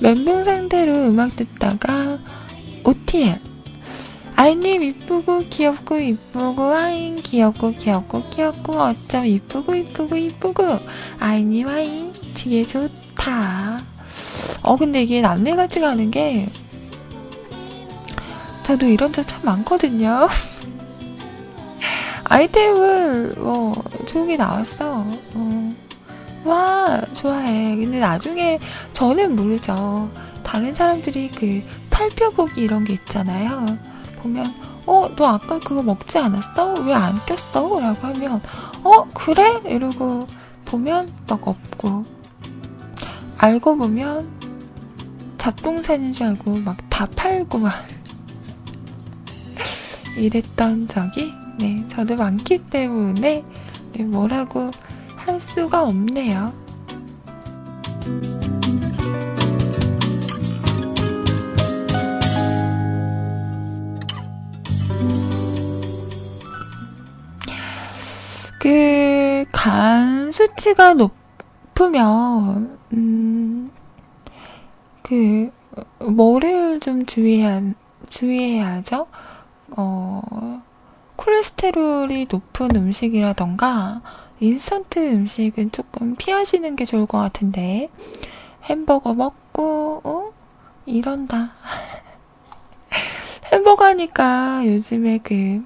멘붕 0.00 0.44
상태로 0.44 1.08
음악 1.08 1.34
듣다가 1.36 2.18
OTL 2.84 3.40
아이님 4.36 4.82
이쁘고 4.82 5.44
귀엽고 5.48 5.98
이쁘고 5.98 6.62
아잉 6.74 7.16
귀엽고 7.16 7.70
귀엽고 7.72 8.22
귀엽고 8.30 8.72
어쩜 8.80 9.26
이쁘고 9.26 9.74
이쁘고 9.74 10.16
이쁘고. 10.16 10.78
아이님 11.20 11.68
아잉 11.68 12.12
되게 12.34 12.64
좋다. 12.64 13.80
어 14.62 14.76
근데 14.76 15.02
이게 15.02 15.20
남들 15.20 15.56
같지가 15.56 15.90
않은 15.90 16.10
게 16.10 16.48
저도 18.64 18.86
이런 18.86 19.12
적 19.12 19.22
참 19.22 19.40
많거든요. 19.44 20.28
아이템을 22.24 23.34
뭐 23.38 23.72
좋은 24.06 24.26
게 24.26 24.36
나왔어. 24.36 25.04
어. 25.34 25.74
와 26.44 27.00
좋아해. 27.12 27.76
근데 27.76 28.00
나중에 28.00 28.58
저는 28.92 29.36
모르죠. 29.36 30.10
다른 30.42 30.74
사람들이 30.74 31.30
그 31.30 31.62
탈펴보기 31.90 32.60
이런 32.60 32.84
게 32.84 32.92
있잖아요 32.94 33.66
보면 34.24 34.54
어 34.86 35.08
너 35.16 35.26
아까 35.26 35.58
그거 35.58 35.82
먹지 35.82 36.18
않았어? 36.18 36.74
왜 36.82 36.92
안 36.94 37.18
꼈어? 37.26 37.80
라고 37.80 38.06
하면 38.08 38.40
어 38.82 39.04
그래? 39.14 39.60
이러고 39.66 40.26
보면 40.64 41.12
막 41.28 41.46
없고 41.46 42.04
알고 43.38 43.76
보면 43.76 44.28
잡동사nin 45.38 46.12
줄 46.12 46.26
알고 46.26 46.56
막 46.58 46.76
다 46.90 47.06
팔고 47.16 47.58
막 47.58 47.72
이랬던 50.16 50.88
적이 50.88 51.32
네 51.58 51.84
저도 51.88 52.16
많기 52.16 52.58
때문에 52.58 53.44
네, 53.92 54.02
뭐라고 54.04 54.70
할 55.16 55.40
수가 55.40 55.84
없네요. 55.84 56.52
그, 68.64 69.44
간 69.52 70.32
수치가 70.32 70.94
높으면, 70.94 72.78
음, 72.94 73.70
그, 75.02 75.52
뭐를 76.00 76.80
좀 76.80 77.04
주의해야, 77.04 77.60
주의해야죠? 78.08 79.06
어, 79.76 80.62
콜레스테롤이 81.16 82.28
높은 82.30 82.74
음식이라던가, 82.74 84.00
인스턴트 84.40 85.12
음식은 85.12 85.70
조금 85.70 86.16
피하시는 86.16 86.74
게 86.74 86.86
좋을 86.86 87.04
것 87.04 87.18
같은데, 87.18 87.90
햄버거 88.62 89.12
먹고, 89.12 90.00
어? 90.04 90.32
이런다. 90.86 91.52
햄버거 93.52 93.84
하니까 93.84 94.62
요즘에 94.64 95.18
그, 95.22 95.62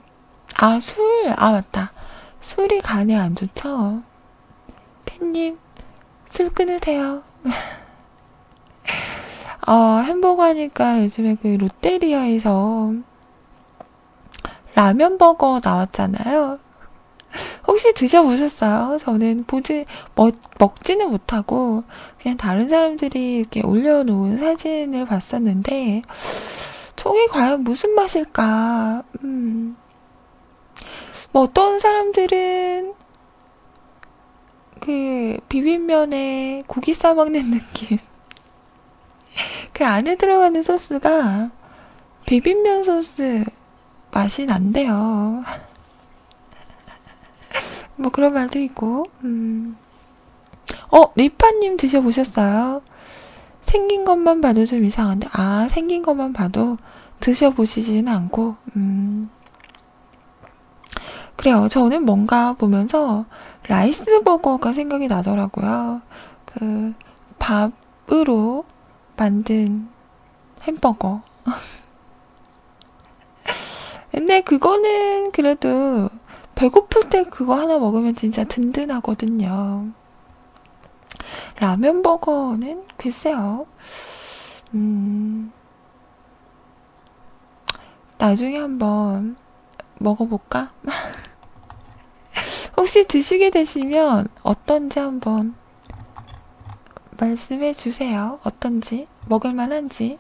아, 0.57 0.81
술, 0.81 1.05
아, 1.37 1.53
맞다. 1.53 1.93
술이 2.41 2.81
간에 2.81 3.17
안 3.17 3.35
좋죠? 3.35 4.03
팬님, 5.05 5.59
술 6.27 6.51
끊으세요. 6.51 7.23
어, 9.67 10.03
햄버거 10.05 10.45
하니까 10.45 11.03
요즘에 11.03 11.37
그 11.43 11.49
롯데리아에서 11.49 12.95
라면 14.75 15.19
버거 15.19 15.61
나왔잖아요. 15.63 16.59
혹시 17.67 17.93
드셔보셨어요? 17.93 18.99
저는 18.99 19.45
보지, 19.45 19.85
먹, 20.15 20.35
먹지는 20.59 21.11
못하고, 21.11 21.85
그냥 22.21 22.37
다른 22.37 22.69
사람들이 22.69 23.37
이렇게 23.39 23.61
올려놓은 23.61 24.39
사진을 24.39 25.05
봤었는데, 25.07 26.03
저게 26.97 27.27
과연 27.27 27.65
무슨 27.65 27.95
맛일까? 27.95 29.03
음. 29.25 29.77
뭐 31.39 31.45
어떤 31.45 31.79
사람들은 31.79 32.95
그 34.81 35.39
비빔면에 35.49 36.65
고기 36.67 36.93
싸먹는 36.93 37.53
느낌. 37.53 37.99
그 39.73 39.87
안에 39.87 40.17
들어가는 40.17 40.61
소스가 40.65 41.53
비빔면 42.27 42.83
소스 42.83 43.45
맛이 44.11 44.47
난대요. 44.47 45.45
뭐 47.95 48.11
그런 48.11 48.35
말도 48.35 48.59
있고, 48.59 49.07
음. 49.23 49.77
어, 50.91 51.13
리파님 51.15 51.77
드셔보셨어요? 51.77 52.83
생긴 53.63 54.05
것만 54.05 54.41
봐도 54.41 54.67
좀 54.67 54.85
이상한데, 54.85 55.29
아, 55.31 55.69
생긴 55.71 56.03
것만 56.03 56.33
봐도 56.33 56.79
드셔보시지는 57.21 58.09
않고, 58.09 58.57
음. 58.75 59.31
그래요. 61.39 61.69
저는 61.69 62.05
뭔가 62.05 62.55
보면서 62.55 63.25
라이스 63.69 64.25
버거가 64.25 64.73
생각이 64.73 65.07
나더라고요. 65.07 66.03
그, 66.45 66.93
밥으로 67.39 68.65
만든 69.17 69.89
햄버거. 70.63 71.23
근데 74.11 74.41
그거는 74.41 75.31
그래도 75.31 76.11
배고플 76.57 77.09
때 77.09 77.23
그거 77.23 77.55
하나 77.55 77.79
먹으면 77.79 78.17
진짜 78.17 78.43
든든하거든요. 78.43 79.93
라면 81.61 82.03
버거는 82.03 82.83
글쎄요. 82.97 83.69
음, 84.75 85.53
나중에 88.19 88.59
한번 88.59 89.37
먹어볼까? 89.99 90.73
혹시 92.77 93.07
드시게 93.07 93.51
되시면 93.51 94.29
어떤지 94.43 94.99
한번 94.99 95.55
말씀해 97.19 97.73
주세요. 97.73 98.39
어떤지, 98.45 99.09
먹을 99.27 99.53
만 99.53 99.73
한지, 99.73 100.19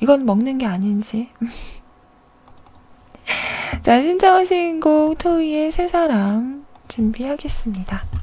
이건 0.00 0.24
먹는 0.24 0.58
게 0.58 0.66
아닌지. 0.66 1.30
자, 3.82 4.00
신청하신 4.00 4.80
곡 4.80 5.18
토이의 5.18 5.70
새 5.70 5.88
사람 5.88 6.64
준비하겠습니다. 6.88 8.21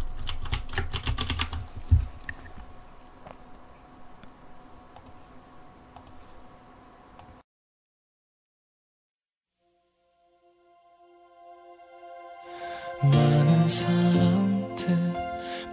많은 13.01 13.67
사람들 13.67 14.85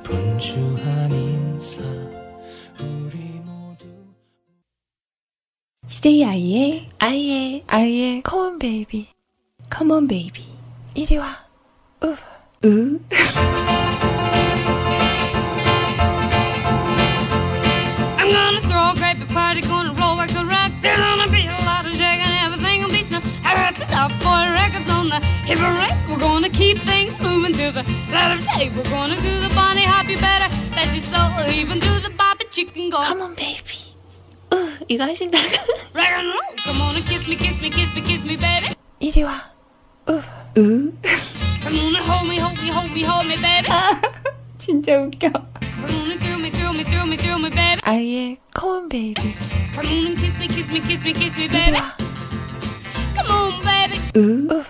분주한 0.02 1.12
인사 1.12 1.82
우리 2.78 3.40
모두 3.44 3.86
CJ 5.88 6.24
아이의 6.24 6.90
아이의, 6.98 7.64
아이의 7.66 8.22
컴온 8.22 8.58
베이비. 8.58 9.08
Come 9.72 9.92
on 9.92 10.06
baby. 10.08 10.46
이리 10.94 11.16
와. 11.16 11.26
으. 12.04 12.14
으. 12.64 13.00
to 28.15 28.15
the 28.15 28.15
let 28.15 28.31
of 28.37 28.45
day. 28.45 28.69
We're 28.75 28.83
gonna 28.89 29.15
do 29.21 29.41
the 29.41 29.51
bunny 29.55 29.83
hop, 29.83 30.07
you 30.07 30.17
better 30.17 30.47
bet 30.75 30.93
your 30.95 31.03
soul. 31.03 31.31
Even 31.51 31.79
do 31.79 31.99
the 31.99 32.09
bobby 32.11 32.45
chicken 32.49 32.89
go. 32.89 32.97
컴온 33.03 33.35
베이비. 33.35 33.95
으. 34.53 34.79
이거 34.87 35.05
하신다고? 35.05 35.43
Rock 35.95 36.11
and 36.13 36.27
roll. 36.27 36.55
Come 36.63 36.81
on 36.81 36.95
and 36.95 37.05
kiss 37.07 37.27
me, 37.27 37.35
kiss 37.35 37.61
me, 37.61 37.69
kiss 37.69 37.93
me, 37.95 38.01
kiss 38.01 38.23
me, 38.25 38.35
baby. 38.37 38.73
이리 38.99 39.23
와. 39.23 39.51
으. 40.09 40.21
으. 40.57 40.93
Come 41.63 41.79
on 41.79 41.95
and 41.95 42.05
hold 42.05 42.27
me, 42.27 42.37
hold 42.39 42.57
me, 42.61 42.69
hold 42.69 42.91
me, 42.91 43.03
hold 43.03 43.27
me, 43.27 43.35
baby. 43.37 43.67
진짜 44.57 44.97
웃겨. 44.97 45.31
Come 45.31 45.95
on 45.95 46.11
and 46.11 46.19
thrill 46.19 46.39
me, 46.39 46.49
thrill 46.51 46.73
me, 46.73 46.83
thrill 46.83 47.07
me, 47.07 47.17
thrill 47.17 47.39
me, 47.39 47.49
baby. 47.49 47.81
아이의 47.83 48.37
컴온 48.53 48.89
베이비. 48.89 49.21
Come 49.75 49.87
on 49.91 50.05
and 50.07 50.17
kiss 50.19 50.37
me, 50.37 50.47
kiss 50.47 50.67
me, 50.71 50.79
kiss 50.81 51.03
me, 51.03 51.13
kiss 51.13 51.35
me, 51.37 51.45
이리 51.45 51.51
baby. 51.51 51.77
와. 51.77 51.95
Come 53.15 53.31
on, 53.31 53.51
baby. 53.63 53.97
으. 54.15 54.63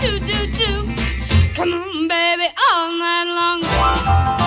do 0.00 0.18
do 0.20 0.38
do. 0.56 1.09
Come 1.53 1.73
on, 1.73 2.07
baby, 2.07 2.47
all 2.71 2.97
night 2.97 3.25
long. 3.25 4.40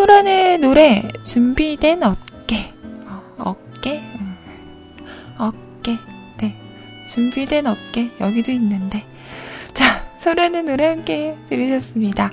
소란의 0.00 0.56
노래 0.60 1.02
준비된 1.24 2.02
어깨. 2.02 2.72
어, 3.04 3.22
어깨? 3.36 3.98
음. 3.98 4.34
어깨. 5.36 5.98
네. 6.40 6.56
준비된 7.06 7.66
어깨. 7.66 8.10
여기도 8.18 8.50
있는데. 8.52 9.04
자, 9.74 10.06
소란의 10.16 10.62
노래 10.62 10.86
함께 10.86 11.36
들으셨습니다. 11.50 12.32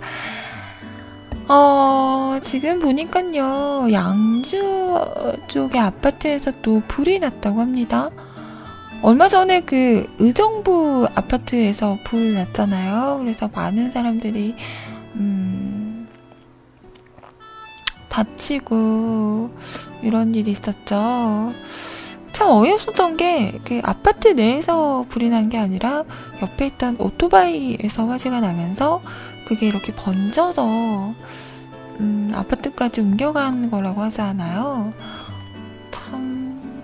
어, 1.49 2.39
지금 2.41 2.79
보니까요, 2.79 3.91
양주 3.91 5.01
쪽의 5.49 5.81
아파트에서 5.81 6.53
또 6.61 6.81
불이 6.87 7.19
났다고 7.19 7.59
합니다. 7.59 8.09
얼마 9.01 9.27
전에 9.27 9.59
그 9.59 10.07
의정부 10.19 11.05
아파트에서 11.13 11.97
불 12.05 12.33
났잖아요. 12.33 13.17
그래서 13.19 13.49
많은 13.53 13.91
사람들이, 13.91 14.55
음, 15.15 15.66
다치고 18.17 19.51
이런 20.01 20.33
일이 20.33 20.49
있었죠. 20.51 21.53
참 22.31 22.49
어이없었던 22.49 23.17
게 23.17 23.59
그 23.63 23.79
아파트 23.83 24.29
내에서 24.29 25.05
불이 25.09 25.29
난 25.29 25.49
게 25.49 25.57
아니라 25.59 26.03
옆에 26.41 26.65
있던 26.67 26.95
오토바이에서 26.99 28.07
화재가 28.07 28.39
나면서 28.39 29.01
그게 29.47 29.67
이렇게 29.67 29.93
번져서 29.93 31.13
음, 31.99 32.31
아파트까지 32.33 33.01
옮겨간 33.01 33.69
거라고 33.69 34.01
하잖아요. 34.03 34.93
참 35.91 36.81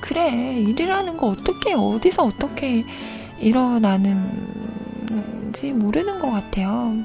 그래 0.00 0.58
일이라는 0.60 1.16
거 1.16 1.28
어떻게 1.28 1.74
어디서 1.74 2.24
어떻게 2.24 2.84
일어나는지 3.38 4.32
모르는 5.72 6.18
것 6.18 6.30
같아요. 6.30 6.96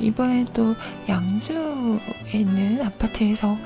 이번에 0.00 0.46
또 0.52 0.74
양주에 1.08 1.56
있는 2.36 2.82
아파트에서 2.84 3.56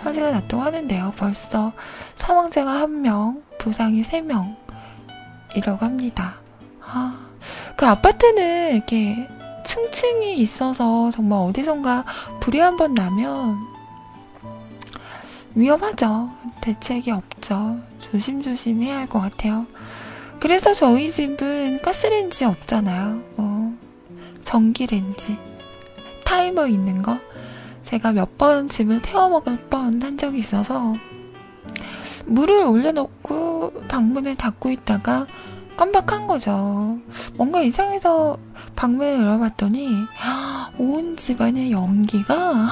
화재가 0.00 0.30
났다고 0.30 0.62
하는데요. 0.62 1.14
벌써 1.16 1.72
사망자가 2.16 2.70
한 2.80 3.02
명, 3.02 3.42
부상이 3.58 4.02
세 4.04 4.20
명이라고 4.22 5.84
합니다. 5.84 6.36
아, 6.82 7.18
그 7.76 7.86
아파트는 7.86 8.74
이렇게 8.76 9.28
층층이 9.64 10.36
있어서 10.38 11.10
정말 11.10 11.38
어디선가 11.40 12.04
불이 12.40 12.58
한 12.58 12.76
번 12.76 12.94
나면 12.94 13.58
위험하죠. 15.54 16.30
대책이 16.60 17.10
없죠. 17.10 17.78
조심조심 17.98 18.82
해야 18.82 18.98
할 18.98 19.06
것 19.08 19.20
같아요. 19.20 19.66
그래서 20.40 20.72
저희 20.72 21.10
집은 21.10 21.82
가스레인지 21.82 22.44
없잖아요. 22.44 23.20
어, 23.36 23.76
전기레인지. 24.42 25.36
타이머 26.24 26.66
있는 26.66 27.02
거. 27.02 27.18
제가 27.90 28.12
몇번 28.12 28.68
집을 28.68 29.02
태워 29.02 29.28
먹을 29.28 29.56
뻔 29.68 30.00
한 30.00 30.16
적이 30.16 30.38
있어서 30.38 30.94
물을 32.24 32.62
올려놓고 32.62 33.86
방문을 33.88 34.36
닫고 34.36 34.70
있다가 34.70 35.26
깜박한 35.76 36.28
거죠. 36.28 37.00
뭔가 37.34 37.62
이상해서 37.62 38.38
방문을 38.76 39.22
열어봤더니 39.22 39.88
온 40.78 41.16
집안의 41.16 41.72
연기가 41.72 42.68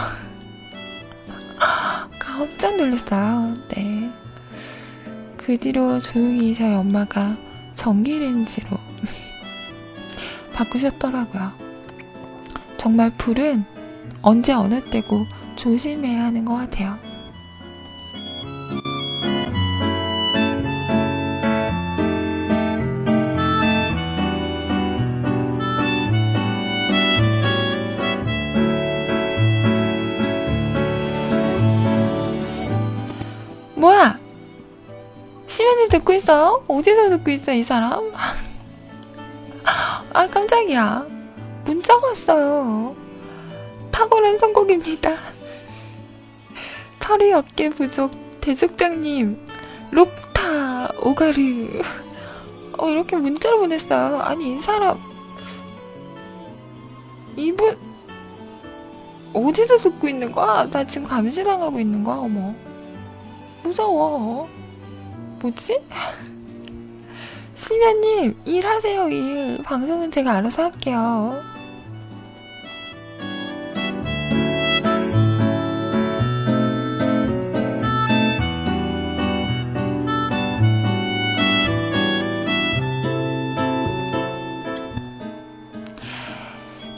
깜짝 2.20 2.76
놀랐어요. 2.76 3.54
네. 3.70 4.10
그 5.36 5.56
뒤로 5.58 5.98
조용히 5.98 6.54
저희 6.54 6.74
엄마가 6.74 7.36
전기레인지로 7.74 8.68
바꾸셨더라고요. 10.54 11.52
정말 12.76 13.10
불은 13.18 13.64
언제 14.22 14.52
어느 14.52 14.84
때고 14.90 15.26
조심해야 15.56 16.24
하는 16.24 16.44
것 16.44 16.54
같아요. 16.54 16.96
뭐야? 33.76 34.18
시면님 35.46 35.88
듣고 35.90 36.12
있어요? 36.12 36.64
어디서 36.66 37.10
듣고 37.10 37.30
있어, 37.30 37.52
이 37.52 37.62
사람? 37.62 38.12
아, 40.12 40.26
깜짝이야. 40.26 41.06
문자가 41.64 42.08
왔어요. 42.08 43.07
탁월한 43.98 44.38
선곡입니다. 44.38 45.16
털이 47.00 47.32
어깨 47.32 47.68
부족 47.68 48.12
대족장님, 48.40 49.36
록타 49.90 50.92
오가르. 51.02 51.82
어, 52.78 52.88
이렇게 52.88 53.16
문자를 53.16 53.58
보냈어요. 53.58 54.20
아니, 54.20 54.56
이 54.56 54.62
사람. 54.62 55.00
이분, 57.36 57.76
어디서 59.32 59.78
듣고 59.78 60.08
있는 60.08 60.30
거야? 60.30 60.70
나 60.70 60.86
지금 60.86 61.08
감시당하고 61.08 61.80
있는 61.80 62.04
거야? 62.04 62.18
어머. 62.18 62.54
무서워. 63.64 64.48
뭐지? 65.40 65.76
심연님, 67.56 68.36
일하세요, 68.44 69.08
일. 69.08 69.58
방송은 69.64 70.12
제가 70.12 70.34
알아서 70.34 70.62
할게요. 70.62 71.57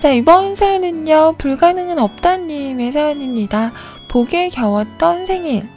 자, 0.01 0.12
이번 0.12 0.55
사연은요, 0.55 1.34
불가능은 1.36 1.98
없다님의 1.98 2.90
사연입니다. 2.90 3.74
복에 4.09 4.48
겨웠던 4.48 5.26
생일. 5.26 5.68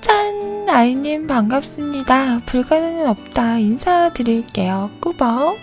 짠! 0.00 0.64
아이님 0.66 1.26
반갑습니다. 1.26 2.40
불가능은 2.46 3.06
없다. 3.06 3.58
인사드릴게요. 3.58 4.92
꾸벅. 4.98 5.58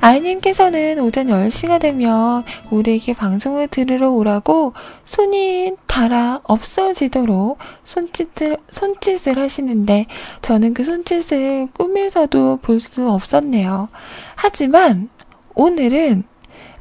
아이님께서는 0.00 0.98
오전 0.98 1.28
10시가 1.28 1.80
되면 1.80 2.42
우리에게 2.70 3.12
방송을 3.14 3.68
들으러 3.68 4.10
오라고 4.10 4.72
손이 5.04 5.76
닳아 5.86 6.40
없어지도록 6.42 7.58
손짓을, 7.84 8.56
손짓을 8.72 9.38
하시는데 9.38 10.06
저는 10.42 10.74
그 10.74 10.82
손짓을 10.82 11.68
꿈에서도 11.74 12.58
볼 12.60 12.80
수 12.80 13.08
없었네요. 13.08 13.88
하지만 14.34 15.10
오늘은 15.54 16.24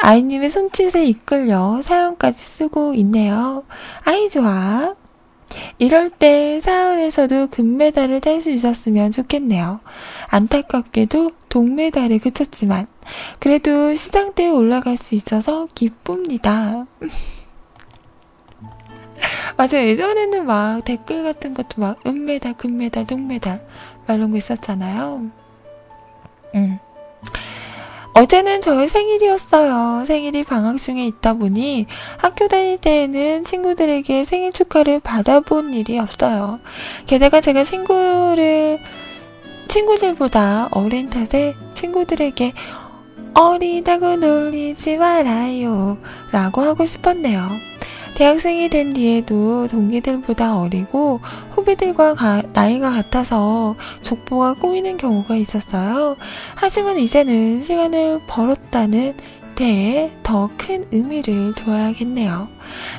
아이님의 0.04 0.50
손짓에 0.50 1.06
이끌려 1.06 1.82
사연까지 1.82 2.38
쓰고 2.38 2.94
있네요. 2.96 3.64
아이 4.04 4.30
좋아. 4.30 4.96
이럴 5.78 6.10
때 6.10 6.60
사연에서도 6.60 7.48
금메달을 7.48 8.20
딸 8.20 8.42
수 8.42 8.50
있었으면 8.50 9.14
좋겠네요. 9.14 9.80
안타깝게도 10.28 11.32
동메달에 11.48 12.18
그쳤지만 12.18 12.88
그래도 13.40 13.96
시상대에 13.96 14.50
올라갈 14.50 14.98
수 14.98 15.16
있어서 15.16 15.70
기쁩니다. 15.74 16.86
맞아요. 19.56 19.88
예전에는 19.88 20.46
막 20.46 20.84
댓글 20.84 21.24
같은 21.24 21.54
것도 21.54 21.80
막 21.80 22.06
은메달, 22.06 22.58
금메달, 22.58 23.08
동메달 23.08 23.66
막 24.06 24.16
이런 24.16 24.32
거 24.32 24.38
있었잖아요. 24.38 25.32
음. 26.56 26.80
어제는 28.16 28.62
저의 28.62 28.90
생일이었어요. 28.90 30.06
생일이 30.06 30.44
방학 30.44 30.78
중에 30.78 31.06
있다 31.08 31.34
보니 31.34 31.88
학교 32.20 32.48
다닐 32.48 32.78
때에는 32.78 33.44
친구들에게 33.44 34.24
생일 34.26 34.52
축하를 34.52 35.00
받아본 35.00 35.74
일이 35.74 35.98
없어요. 35.98 36.60
게다가 37.08 37.42
제가 37.42 37.64
친구를, 37.64 38.80
친구들보다 39.68 40.70
어린 40.72 41.10
탓에 41.10 41.56
친구들에게 41.74 42.54
어리다고 43.34 44.18
놀리지 44.18 44.98
말아요. 44.98 45.98
라고 46.32 46.62
하고 46.62 46.86
싶었네요. 46.86 47.42
대학생이 48.16 48.70
된 48.70 48.94
뒤에도 48.94 49.68
동기들보다 49.68 50.60
어리고 50.60 51.20
후배들과 51.52 52.14
가- 52.14 52.44
나이가 52.54 52.92
같아서 52.92 53.76
족보가 54.02 54.54
꼬이는 54.54 54.98
경우가 54.98 55.36
있었어요. 55.36 56.16
하지만 56.56 56.98
이제는 57.00 57.64
시간을 57.64 58.22
벌었다는 58.28 59.16
데에 59.56 60.12
더 60.24 60.50
큰 60.58 60.86
의미를 60.92 61.54
둬야겠네요. 61.56 62.48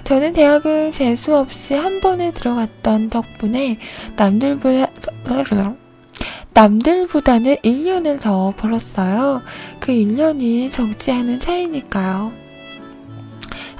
저는 0.04 0.32
대학을 0.34 0.90
재수 0.92 1.36
없이 1.36 1.74
한 1.74 2.00
번에 2.00 2.32
들어갔던 2.32 3.10
덕분에 3.10 3.78
남들보다 4.16 4.86
남들보다는 6.52 7.56
1년을 7.56 8.20
더 8.20 8.52
벌었어요. 8.56 9.42
그 9.80 9.90
1년이 9.92 10.70
적지 10.70 11.10
않은 11.10 11.40
차이니까요. 11.40 12.30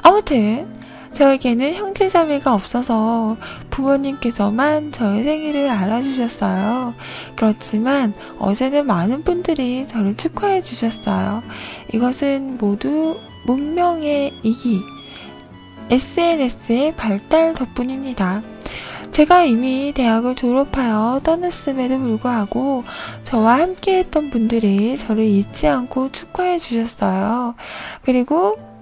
아무튼 0.02 0.66
저에게는 1.14 1.74
형제자매가 1.74 2.52
없어서 2.52 3.36
부모님께서만 3.70 4.90
저의 4.90 5.22
생일을 5.22 5.70
알아주셨어요. 5.70 6.94
그렇지만 7.36 8.14
어제는 8.38 8.86
많은 8.86 9.22
분들이 9.22 9.86
저를 9.86 10.16
축하해 10.16 10.60
주셨어요. 10.60 11.42
이것은 11.92 12.58
모두 12.58 13.16
문명의 13.46 14.32
이기, 14.42 14.80
SNS의 15.90 16.96
발달 16.96 17.54
덕분입니다. 17.54 18.42
제가 19.12 19.44
이미 19.44 19.92
대학을 19.94 20.34
졸업하여 20.34 21.20
떠났음에도 21.22 22.00
불구하고 22.00 22.82
저와 23.22 23.60
함께 23.60 23.98
했던 23.98 24.30
분들이 24.30 24.96
저를 24.96 25.22
잊지 25.22 25.68
않고 25.68 26.10
축하해 26.10 26.58
주셨어요. 26.58 27.54
그리고 28.02 28.73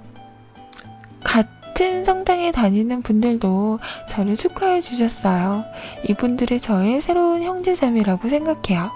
같은 1.73 2.05
성당에 2.05 2.53
다니는 2.53 3.01
분들도 3.01 3.79
저를 4.07 4.37
축하해 4.37 4.83
주셨어요. 4.83 5.65
이분들이 6.07 6.61
저의 6.61 7.01
새로운 7.01 7.43
형제자매라고 7.43 8.29
생각해요. 8.29 8.91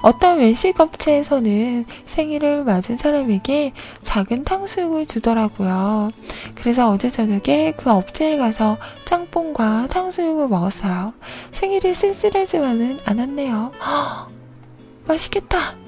어떤 0.00 0.38
외식 0.38 0.80
업체에서는 0.80 1.84
생일을 2.06 2.64
맞은 2.64 2.96
사람에게 2.96 3.72
작은 4.02 4.44
탕수육을 4.44 5.06
주더라고요. 5.06 6.12
그래서 6.54 6.88
어제 6.88 7.10
저녁에 7.10 7.74
그 7.76 7.90
업체에 7.90 8.38
가서 8.38 8.78
짬뽕과 9.04 9.88
탕수육을 9.88 10.48
먹었어요. 10.48 11.12
생일이 11.52 11.92
쓸쓸하지만은 11.92 13.00
않았네요. 13.04 13.72
헉, 13.78 14.30
맛있겠다. 15.06 15.83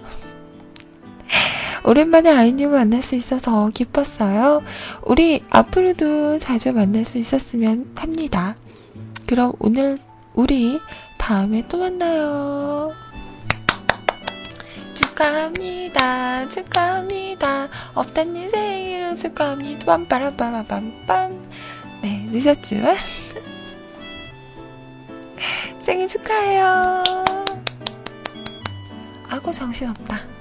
오랜만에 1.85 2.31
아이님을 2.31 2.77
만날 2.77 3.03
수 3.03 3.15
있어서 3.15 3.71
기뻤어요. 3.73 4.63
우리 5.03 5.43
앞으로도 5.51 6.39
자주 6.39 6.73
만날 6.73 7.05
수 7.05 7.19
있었으면 7.19 7.93
합니다. 7.95 8.57
그럼 9.27 9.53
오늘 9.59 9.99
우리 10.35 10.81
다음에 11.17 11.65
또 11.69 11.79
만나요. 11.79 12.93
축하합니다. 14.95 16.49
축하합니다. 16.49 17.69
업다님 17.95 18.49
생일을 18.49 19.15
축하합니다. 19.15 19.87
빰빠라빠라빰빰. 19.87 21.41
네, 22.03 22.27
늦었지만. 22.31 22.97
생일 25.83 26.09
축하해요. 26.09 27.05
아고 29.31 29.53
정신없다. 29.53 30.36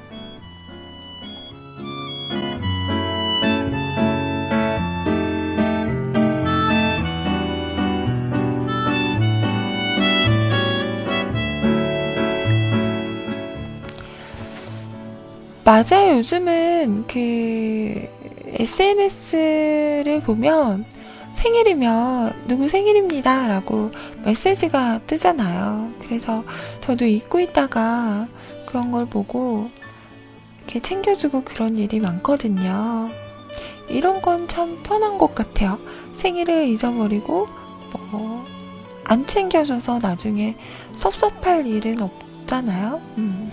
맞아요. 15.65 16.17
요즘은 16.17 17.05
그 17.07 18.07
SNS를 18.59 20.21
보면 20.21 20.85
생일이면 21.33 22.47
누구 22.47 22.69
생일입니다. 22.69 23.47
라고 23.47 23.91
메시지가 24.23 25.01
뜨잖아요. 25.07 25.91
그래서 26.01 26.43
저도 26.81 27.05
잊고 27.05 27.39
있다가 27.39 28.27
그런 28.67 28.91
걸 28.91 29.05
보고 29.07 29.69
이렇게 30.63 30.79
챙겨주고 30.81 31.43
그런 31.43 31.77
일이 31.77 31.99
많거든요. 31.99 33.09
이런 33.89 34.21
건 34.21 34.47
참 34.47 34.81
편한 34.83 35.17
것 35.17 35.33
같아요. 35.35 35.79
생일을 36.15 36.67
잊어버리고 36.69 37.47
뭐 38.11 38.45
안 39.07 39.27
챙겨줘서 39.27 39.99
나중에 39.99 40.55
섭섭할 40.95 41.67
일은 41.67 42.01
없잖아요. 42.01 43.01
음. 43.19 43.51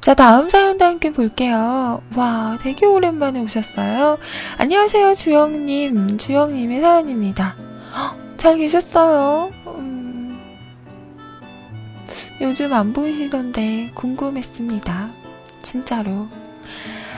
자, 0.00 0.14
다음 0.14 0.48
사연도 0.48 0.84
함께 0.84 1.12
볼게요. 1.12 2.00
와, 2.14 2.56
되게 2.62 2.86
오랜만에 2.86 3.40
오셨어요. 3.40 4.18
안녕하세요, 4.56 5.14
주영님. 5.14 6.16
주영님의 6.16 6.80
사연입니다. 6.80 7.56
헉, 7.94 8.16
잘 8.36 8.56
계셨어요? 8.58 9.50
음, 9.66 10.38
요즘 12.40 12.72
안 12.72 12.92
보이시던데 12.92 13.90
궁금했습니다. 13.94 15.10
진짜로. 15.62 16.28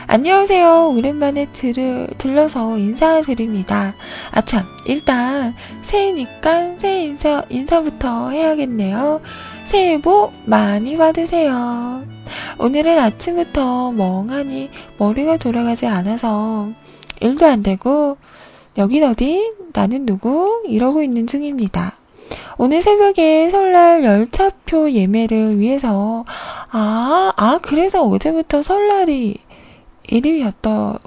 안녕하세요. 0.06 0.88
오랜만에 0.88 1.46
들, 1.52 2.08
들러서 2.18 2.78
인사드립니다. 2.78 3.94
아참, 4.32 4.64
일단 4.86 5.54
새해니까 5.82 6.78
새해 6.78 7.04
인사, 7.04 7.44
인사부터 7.50 8.30
해야겠네요. 8.30 9.20
새해 9.64 10.00
복 10.00 10.32
많이 10.46 10.96
받으세요. 10.96 12.02
오늘은 12.58 12.98
아침부터 12.98 13.92
멍하니 13.92 14.70
머리가 14.98 15.36
돌아가지 15.36 15.86
않아서 15.86 16.70
일도 17.20 17.46
안 17.46 17.62
되고 17.62 18.16
여긴 18.78 19.04
어디? 19.04 19.52
나는 19.72 20.06
누구? 20.06 20.62
이러고 20.66 21.02
있는 21.02 21.26
중입니다. 21.26 21.96
오늘 22.58 22.82
새벽에 22.82 23.50
설날 23.50 24.04
열차표 24.04 24.90
예매를 24.90 25.58
위해서 25.58 26.24
아, 26.70 27.32
아 27.36 27.58
그래서 27.62 28.04
어제부터 28.04 28.62
설날이 28.62 29.38
1위였던 30.04 30.98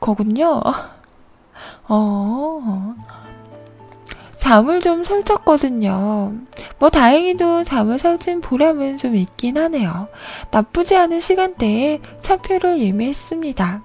거군요. 0.00 0.62
어. 1.88 2.94
잠을 4.48 4.80
좀 4.80 5.04
설쳤거든요. 5.04 6.32
뭐 6.78 6.88
다행히도 6.88 7.64
잠을 7.64 7.98
설친 7.98 8.40
보람은 8.40 8.96
좀 8.96 9.14
있긴 9.14 9.58
하네요. 9.58 10.08
나쁘지 10.50 10.96
않은 10.96 11.20
시간대에 11.20 12.00
차표를 12.22 12.78
예매했습니다. 12.78 13.82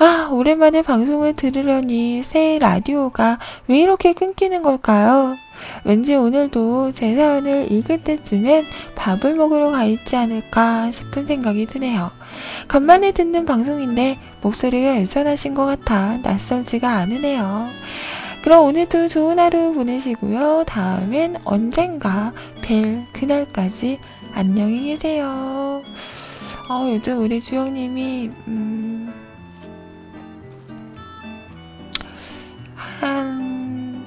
아, 0.00 0.28
오랜만에 0.32 0.82
방송을 0.82 1.36
들으려니 1.36 2.24
새 2.24 2.58
라디오가 2.58 3.38
왜 3.68 3.78
이렇게 3.78 4.14
끊기는 4.14 4.62
걸까요? 4.62 5.36
왠지 5.84 6.16
오늘도 6.16 6.90
제 6.90 7.14
사연을 7.14 7.70
읽을 7.70 8.02
때쯤엔 8.02 8.66
밥을 8.96 9.36
먹으러 9.36 9.70
가 9.70 9.84
있지 9.84 10.16
않을까 10.16 10.90
싶은 10.90 11.28
생각이 11.28 11.66
드네요. 11.66 12.10
간만에 12.66 13.12
듣는 13.12 13.46
방송인데 13.46 14.18
목소리가 14.42 15.00
여전하신 15.00 15.54
것 15.54 15.66
같아 15.66 16.16
낯설지가 16.16 16.88
않으네요. 16.88 17.68
그럼 18.48 18.64
오늘도 18.64 19.08
좋은 19.08 19.38
하루 19.38 19.74
보내시고요. 19.74 20.64
다음엔 20.66 21.36
언젠가 21.44 22.32
뵐 22.62 23.04
그날까지 23.12 24.00
안녕히 24.32 24.84
계세요. 24.84 25.82
어, 26.70 26.90
요즘 26.90 27.22
우리 27.22 27.42
주영님이, 27.42 28.30
음, 28.46 29.12
한, 32.74 34.02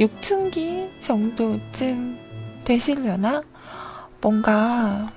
6층기 0.00 1.00
정도쯤 1.00 2.18
되시려나? 2.64 3.40
뭔가, 4.20 5.12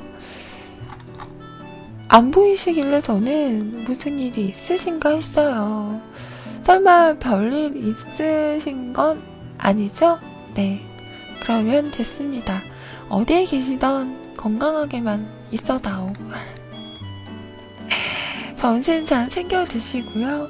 안 2.07 2.29
보이시길래 2.29 3.01
저는 3.01 3.85
무슨 3.85 4.19
일이 4.19 4.45
있으신가 4.49 5.09
했어요. 5.09 5.99
설마 6.69 7.17
별일 7.17 7.75
있으신 7.75 8.93
건 8.93 9.23
아니죠? 9.57 10.19
네. 10.53 10.79
그러면 11.41 11.89
됐습니다. 11.89 12.61
어디에 13.09 13.45
계시던 13.45 14.35
건강하게만 14.37 15.27
있어다오. 15.49 16.13
점심 18.55 19.03
잘 19.03 19.27
챙겨 19.29 19.65
드시고요. 19.65 20.47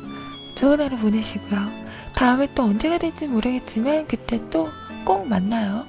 좋은 0.56 0.82
하루 0.82 0.98
보내시고요. 0.98 1.72
다음에 2.18 2.54
또 2.54 2.64
언제가 2.64 2.98
될지 2.98 3.26
모르겠지만 3.26 4.06
그때 4.06 4.42
또 4.50 4.70
꼭 5.06 5.28
만나요. 5.28 5.88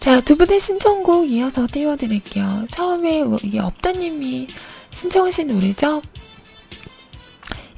자, 0.00 0.18
두 0.22 0.34
분의 0.34 0.60
신청곡 0.60 1.30
이어서 1.30 1.66
띄워드릴게요. 1.70 2.66
처음에 2.70 3.20
우리 3.20 3.58
없다님이 3.58 4.48
신청하신 4.90 5.48
노래죠? 5.48 6.00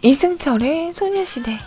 이승철의 0.02 0.94
소녀시대. 0.94 1.58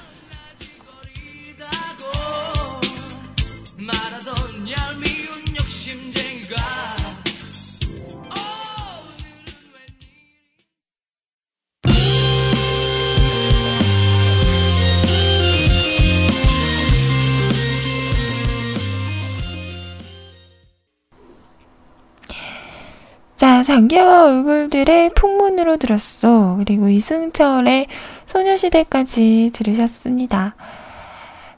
장기와 23.65 24.25
얼굴들의 24.25 25.09
풍문으로 25.15 25.77
들었어. 25.77 26.55
그리고 26.57 26.87
이승철의 26.87 27.87
소녀시대까지 28.27 29.51
들으셨습니다. 29.53 30.55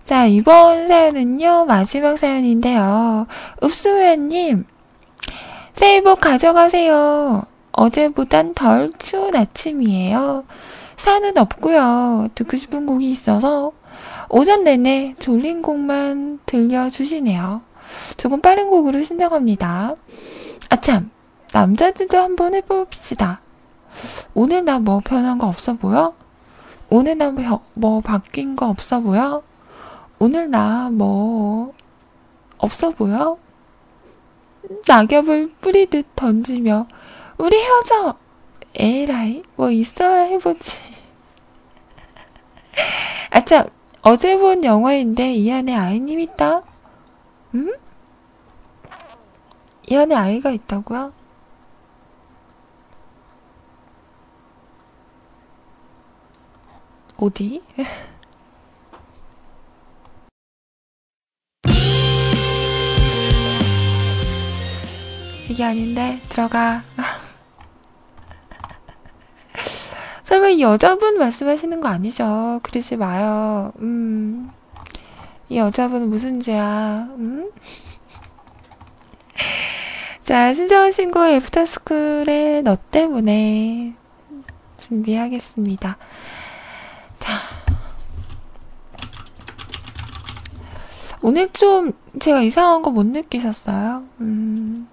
자, 0.03 0.25
이번 0.25 0.87
사연은요, 0.87 1.65
마지막 1.65 2.17
사연인데요. 2.17 3.27
읍수회원님, 3.61 4.65
새해 5.73 6.01
복 6.01 6.21
가져가세요. 6.21 7.43
어제보단 7.73 8.53
덜 8.53 8.89
추운 8.97 9.35
아침이에요. 9.35 10.45
산은 10.95 11.37
없고요. 11.37 12.29
듣고 12.33 12.55
싶은 12.55 12.85
곡이 12.85 13.11
있어서 13.11 13.73
오전 14.29 14.63
내내 14.63 15.13
졸린 15.19 15.61
곡만 15.61 16.39
들려주시네요. 16.45 17.61
조금 18.15 18.41
빠른 18.41 18.69
곡으로 18.69 19.03
신청합니다. 19.03 19.95
아참, 20.69 21.11
남자들도 21.53 22.17
한번 22.17 22.53
해봅시다. 22.55 23.41
오늘 24.33 24.65
나 24.65 24.79
뭐 24.79 24.99
변한 25.01 25.37
거 25.39 25.47
없어 25.47 25.73
보여? 25.75 26.13
오늘 26.89 27.17
나 27.17 27.31
뭐 27.73 28.01
바뀐 28.01 28.55
거 28.55 28.67
없어 28.69 28.99
보여? 29.01 29.43
오늘 30.19 30.49
나 30.49 30.89
뭐 30.91 31.73
없어 32.57 32.91
보여? 32.91 33.37
낙엽을 34.87 35.51
뿌리듯 35.61 36.05
던지며 36.15 36.87
우리 37.37 37.55
헤어져! 37.57 38.15
에라이 38.75 39.43
뭐 39.55 39.71
있어야 39.71 40.23
해보지. 40.23 40.77
아참 43.31 43.67
어제 44.01 44.37
본 44.37 44.63
영화인데 44.63 45.33
이 45.33 45.51
안에 45.51 45.75
아이님 45.75 46.19
있다? 46.19 46.61
음? 47.55 47.73
이 49.89 49.95
안에 49.95 50.13
아이가 50.15 50.51
있다고요? 50.51 51.13
어디? 57.17 57.63
이게 65.49 65.63
아닌데 65.63 66.19
들어가. 66.29 66.83
설마 70.23 70.49
이 70.49 70.61
여자분 70.61 71.17
말씀하시는 71.17 71.81
거 71.81 71.87
아니죠? 71.87 72.59
그러지 72.61 72.97
마요. 72.97 73.71
음. 73.79 74.51
이 75.49 75.57
여자분은 75.57 76.09
무슨 76.09 76.39
죄야? 76.39 77.07
음? 77.17 77.49
자, 80.21 80.53
거 81.09 81.27
애프터스쿨의 81.27 82.61
너 82.63 82.75
때문에 82.91 83.95
준비하겠습니다. 84.77 85.97
자. 87.19 87.31
오늘 91.21 91.49
좀 91.49 91.93
제가 92.19 92.41
이상한 92.41 92.81
거 92.81 92.91
못 92.91 93.05
느끼셨어요? 93.05 94.03
음, 94.21 94.87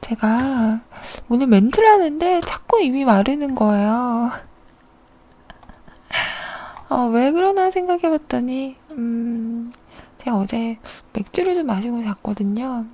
제가 0.00 0.80
오늘 1.28 1.46
멘트를 1.46 1.88
하는데 1.88 2.40
자꾸 2.40 2.80
입이 2.80 3.04
마르는 3.04 3.54
거예요. 3.54 4.30
어, 6.88 7.04
왜 7.12 7.30
그러나 7.32 7.70
생각해봤더니, 7.70 8.76
음, 8.92 9.72
제가 10.18 10.38
어제 10.38 10.78
맥주를 11.12 11.54
좀 11.54 11.66
마시고 11.66 12.02
잤거든요. 12.02 12.86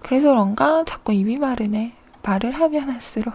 그래서 0.00 0.28
그런가 0.28 0.84
자꾸 0.84 1.12
입이 1.12 1.38
마르네. 1.38 1.92
말을 2.22 2.52
하면 2.52 2.90
할수록. 2.90 3.34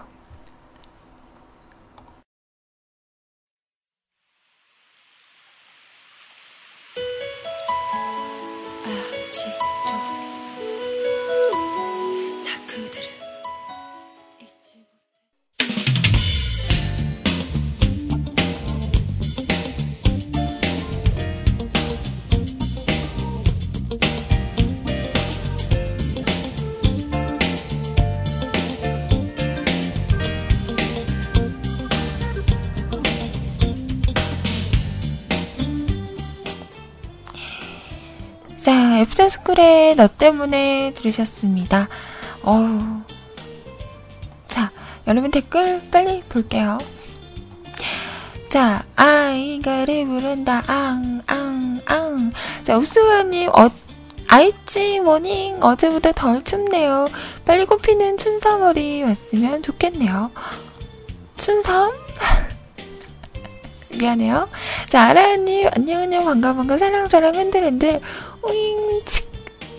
쿨의 39.60 39.95
너 39.95 40.07
때문에 40.07 40.94
들으셨습니다. 40.95 41.90
어우. 42.44 43.02
자, 44.48 44.72
여러분 45.06 45.31
댓글 45.31 45.81
빨리 45.91 46.22
볼게요. 46.22 46.80
자, 48.49 48.86
아이가를 48.95 50.06
부른다, 50.06 50.64
앙, 50.65 51.22
앙, 51.27 51.81
앙. 51.86 52.31
자, 52.64 52.77
우수원님, 52.77 53.49
어, 53.49 53.69
아이찌 54.27 55.02
모닝 55.02 55.61
어제보다 55.61 56.14
덜 56.14 56.41
춥네요. 56.41 57.10
빨리 57.44 57.65
꽃피는 57.65 58.15
춘삼월이 58.15 59.03
왔으면 59.03 59.61
좋겠네요. 59.61 60.31
춘삼? 61.36 61.91
미안해요. 63.99 64.48
자, 64.88 65.07
아라님, 65.07 65.69
안녕, 65.76 66.02
안녕, 66.03 66.23
반가, 66.23 66.53
반가, 66.53 66.77
사랑, 66.77 67.10
사랑, 67.10 67.36
흔들, 67.36 67.65
흔들. 67.65 67.99
오잉 68.41 69.02
칙, 69.06 69.29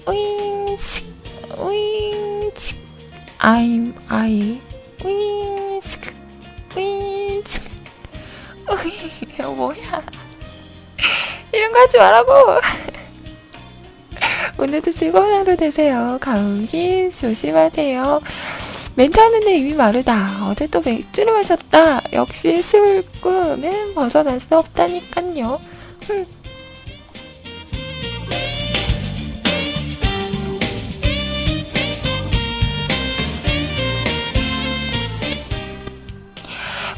오잉칙, 0.07 1.07
오잉칙. 1.59 2.79
I'm, 3.39 3.95
I. 4.09 4.61
오잉칙, 5.05 6.15
오잉칙. 6.77 7.63
오잉, 8.69 9.57
뭐야. 9.57 10.03
이런 11.53 11.73
거 11.73 11.81
하지 11.81 11.99
말라고! 11.99 12.33
오늘도 14.59 14.91
즐거운 14.91 15.33
하루 15.33 15.57
되세요. 15.57 16.19
감기 16.21 17.11
조심하세요. 17.11 18.21
멘트 18.95 19.19
하는데 19.19 19.57
입이 19.57 19.75
마르다. 19.75 20.47
어제 20.49 20.67
또 20.67 20.81
맥주를 20.83 21.33
마셨다. 21.33 22.03
역시 22.13 22.63
술꾼은 22.63 23.95
벗어날 23.95 24.39
수 24.39 24.57
없다니깐요. 24.59 25.61
흠. 26.07 26.40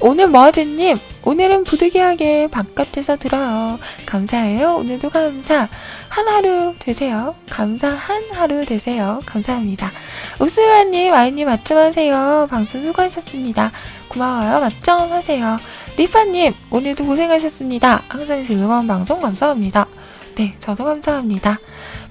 오늘 0.04 0.26
머즈님, 0.26 0.98
오늘은 1.22 1.62
부득이하게 1.62 2.48
바깥에서 2.48 3.18
들어요. 3.18 3.78
감사해요. 4.04 4.74
오늘도 4.74 5.10
감사. 5.10 5.68
한 6.08 6.28
하루 6.28 6.74
되세요. 6.80 7.36
감사한 7.48 8.24
하루 8.32 8.64
되세요. 8.64 9.20
감사합니다. 9.24 9.92
우수연님, 10.40 11.14
아이님 11.14 11.46
맞점 11.46 11.78
하세요. 11.78 12.48
방송 12.50 12.82
수고하셨습니다. 12.82 13.70
고마워요. 14.08 14.58
맞점 14.58 15.12
하세요. 15.12 15.60
리파님, 15.96 16.52
오늘도 16.70 17.06
고생하셨습니다. 17.06 18.02
항상 18.08 18.44
즐거운 18.44 18.88
방송 18.88 19.20
감사합니다. 19.20 19.86
네, 20.34 20.56
저도 20.58 20.84
감사합니다. 20.84 21.60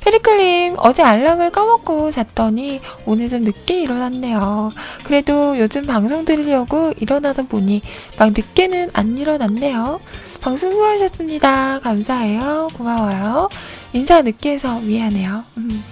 페리클님, 0.02 0.76
어제 0.80 1.04
알람을 1.04 1.52
까먹고 1.52 2.12
잤더니 2.12 2.82
오늘 3.06 3.30
좀 3.30 3.44
늦게 3.44 3.82
일어났네요. 3.82 4.72
그래도 5.04 5.58
요즘 5.60 5.86
방송 5.86 6.26
들으려고 6.26 6.92
일어나다 6.98 7.44
보니 7.44 7.82
막 8.18 8.32
늦게는 8.32 8.90
안 8.94 9.18
일어났네요. 9.18 10.02
방송 10.42 10.72
수고하셨습니다. 10.72 11.80
감사해요. 11.80 12.70
고마워요. 12.74 13.50
인사 13.94 14.22
늦게 14.24 14.54
해서 14.54 14.80
미안해요. 14.80 15.44
음. 15.58 15.84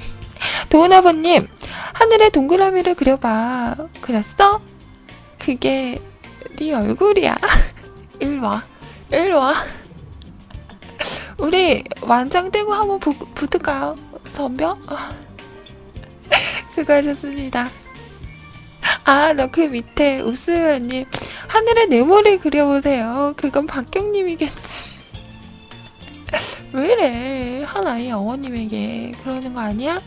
도은아버님, 0.70 1.48
하늘에 1.94 2.30
동그라미를 2.30 2.96
그려봐. 2.96 3.76
그렸어? 4.02 4.62
그게 5.38 6.00
네 6.58 6.74
얼굴이야. 6.74 7.36
일 8.20 8.40
와. 8.40 8.64
일 9.12 9.34
와. 9.34 9.54
우리 11.40 11.84
완장 12.02 12.52
떼고 12.52 12.74
한번 12.74 13.00
부, 13.00 13.14
붙을까요? 13.14 13.96
덤벼? 14.34 14.78
수고하셨습니다. 16.70 17.70
아, 19.06 19.34
너그 19.34 19.62
밑에 19.62 20.20
우수연님 20.22 21.06
하늘에 21.48 21.86
네모를 21.88 22.40
그려보세요. 22.40 23.34
그건 23.38 23.66
박경님이겠지. 23.66 25.00
왜 26.74 26.92
이래? 26.94 27.64
한 27.64 27.88
아이 27.88 28.12
어머님에게 28.12 29.14
그러는 29.24 29.54
거 29.54 29.62
아니야? 29.62 30.00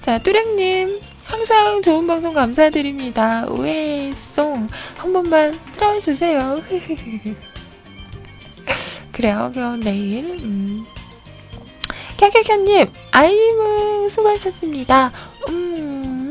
자, 0.00 0.18
뚜렉님 0.18 1.00
항상 1.24 1.82
좋은 1.82 2.06
방송 2.06 2.32
감사드립니다. 2.32 3.46
우에송 3.46 4.68
한 4.96 5.12
번만 5.12 5.58
틀어주세요. 5.72 6.62
그래요. 9.12 9.50
그럼 9.52 9.80
내일 9.80 10.24
음. 10.42 10.84
캬캬캬님 12.16 12.90
아이님 13.12 14.08
수고하셨습니다. 14.10 15.12
음, 15.48 16.28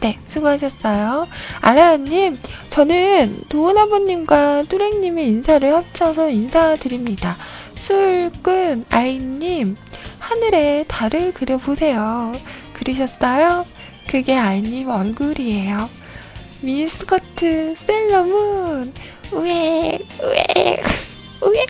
네, 0.00 0.18
수고하셨어요. 0.28 1.26
아라님, 1.60 2.38
저는 2.70 3.42
도훈 3.48 3.78
아버님과 3.78 4.64
뚜렉님의 4.64 5.26
인사를 5.26 5.74
합쳐서 5.74 6.30
인사드립니다. 6.30 7.36
술꾼 7.76 8.84
아이님, 8.90 9.76
하늘에 10.18 10.84
달을 10.86 11.32
그려보세요. 11.34 12.32
그리셨어요? 12.74 13.66
그게 14.08 14.36
아이님 14.36 14.88
얼굴이에요. 14.88 15.88
미니스커트 16.62 17.74
셀러문, 17.76 18.92
우에, 19.32 19.98
우에, 20.22 20.82
우에. 21.42 21.66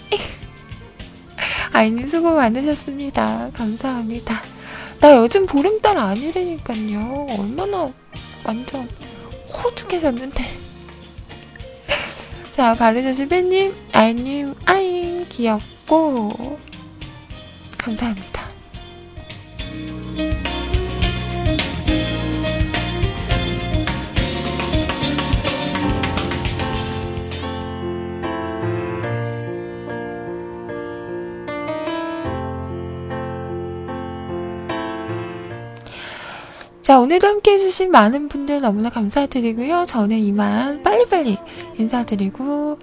아이님 1.73 2.09
수고 2.09 2.35
많으셨습니다. 2.35 3.51
감사합니다. 3.53 4.43
나 5.01 5.17
요즘 5.17 5.47
보름달 5.47 5.99
아니라니까요. 5.99 7.27
얼마나 7.39 7.91
완전 8.45 8.89
호죽해졌는데. 9.49 10.45
자, 12.53 12.75
바르저시 12.75 13.29
팬님, 13.29 13.73
아이님, 13.93 14.55
아이, 14.65 15.25
귀엽고, 15.29 16.59
감사합니다. 17.79 18.49
자, 36.89 36.99
오늘도 36.99 37.27
함께 37.27 37.53
해주신 37.53 37.91
많은 37.91 38.29
분들 38.29 38.63
너무나 38.63 38.89
감사드리고요. 38.89 39.85
저는 39.85 40.17
이만 40.17 40.83
빨리빨리 40.83 41.37
인사드리고 41.77 42.79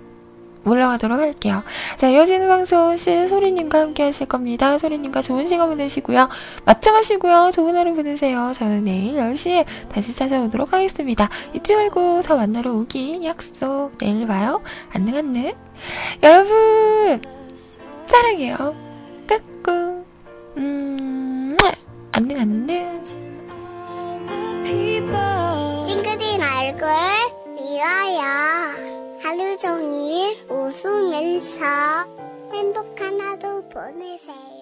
올라가도록 0.63 1.19
할게요. 1.19 1.63
자, 1.97 2.09
이어지는 2.09 2.47
방송 2.47 2.95
신 2.97 3.27
소리님과 3.27 3.79
함께 3.79 4.03
하실 4.03 4.27
겁니다. 4.27 4.77
소리님과 4.77 5.23
좋은 5.23 5.47
시간 5.47 5.69
보내시고요. 5.69 6.29
맞짱하시고요. 6.65 7.49
좋은 7.51 7.75
하루 7.75 7.95
보내세요. 7.95 8.53
저는 8.55 8.83
내일 8.83 9.15
10시에 9.15 9.65
다시 9.91 10.15
찾아오도록 10.15 10.71
하겠습니다. 10.71 11.27
잊지 11.55 11.73
말고 11.73 12.21
저 12.21 12.35
만나러 12.35 12.73
오기 12.73 13.25
약속. 13.25 13.97
내일 13.97 14.27
봐요. 14.27 14.61
안녕, 14.93 15.17
안녕. 15.17 15.51
여러분, 16.21 17.23
사랑해요. 18.05 18.75
까꿍. 19.25 20.05
음, 20.57 21.57
안녕, 22.11 22.39
안녕. 22.39 23.24
찡그린 24.65 26.41
얼굴 26.41 26.87
미워요. 27.53 28.21
하루 29.21 29.57
종일 29.59 30.43
웃으면서 30.49 31.65
행복한 32.51 33.21
하루 33.21 33.63
보내세요. 33.69 34.54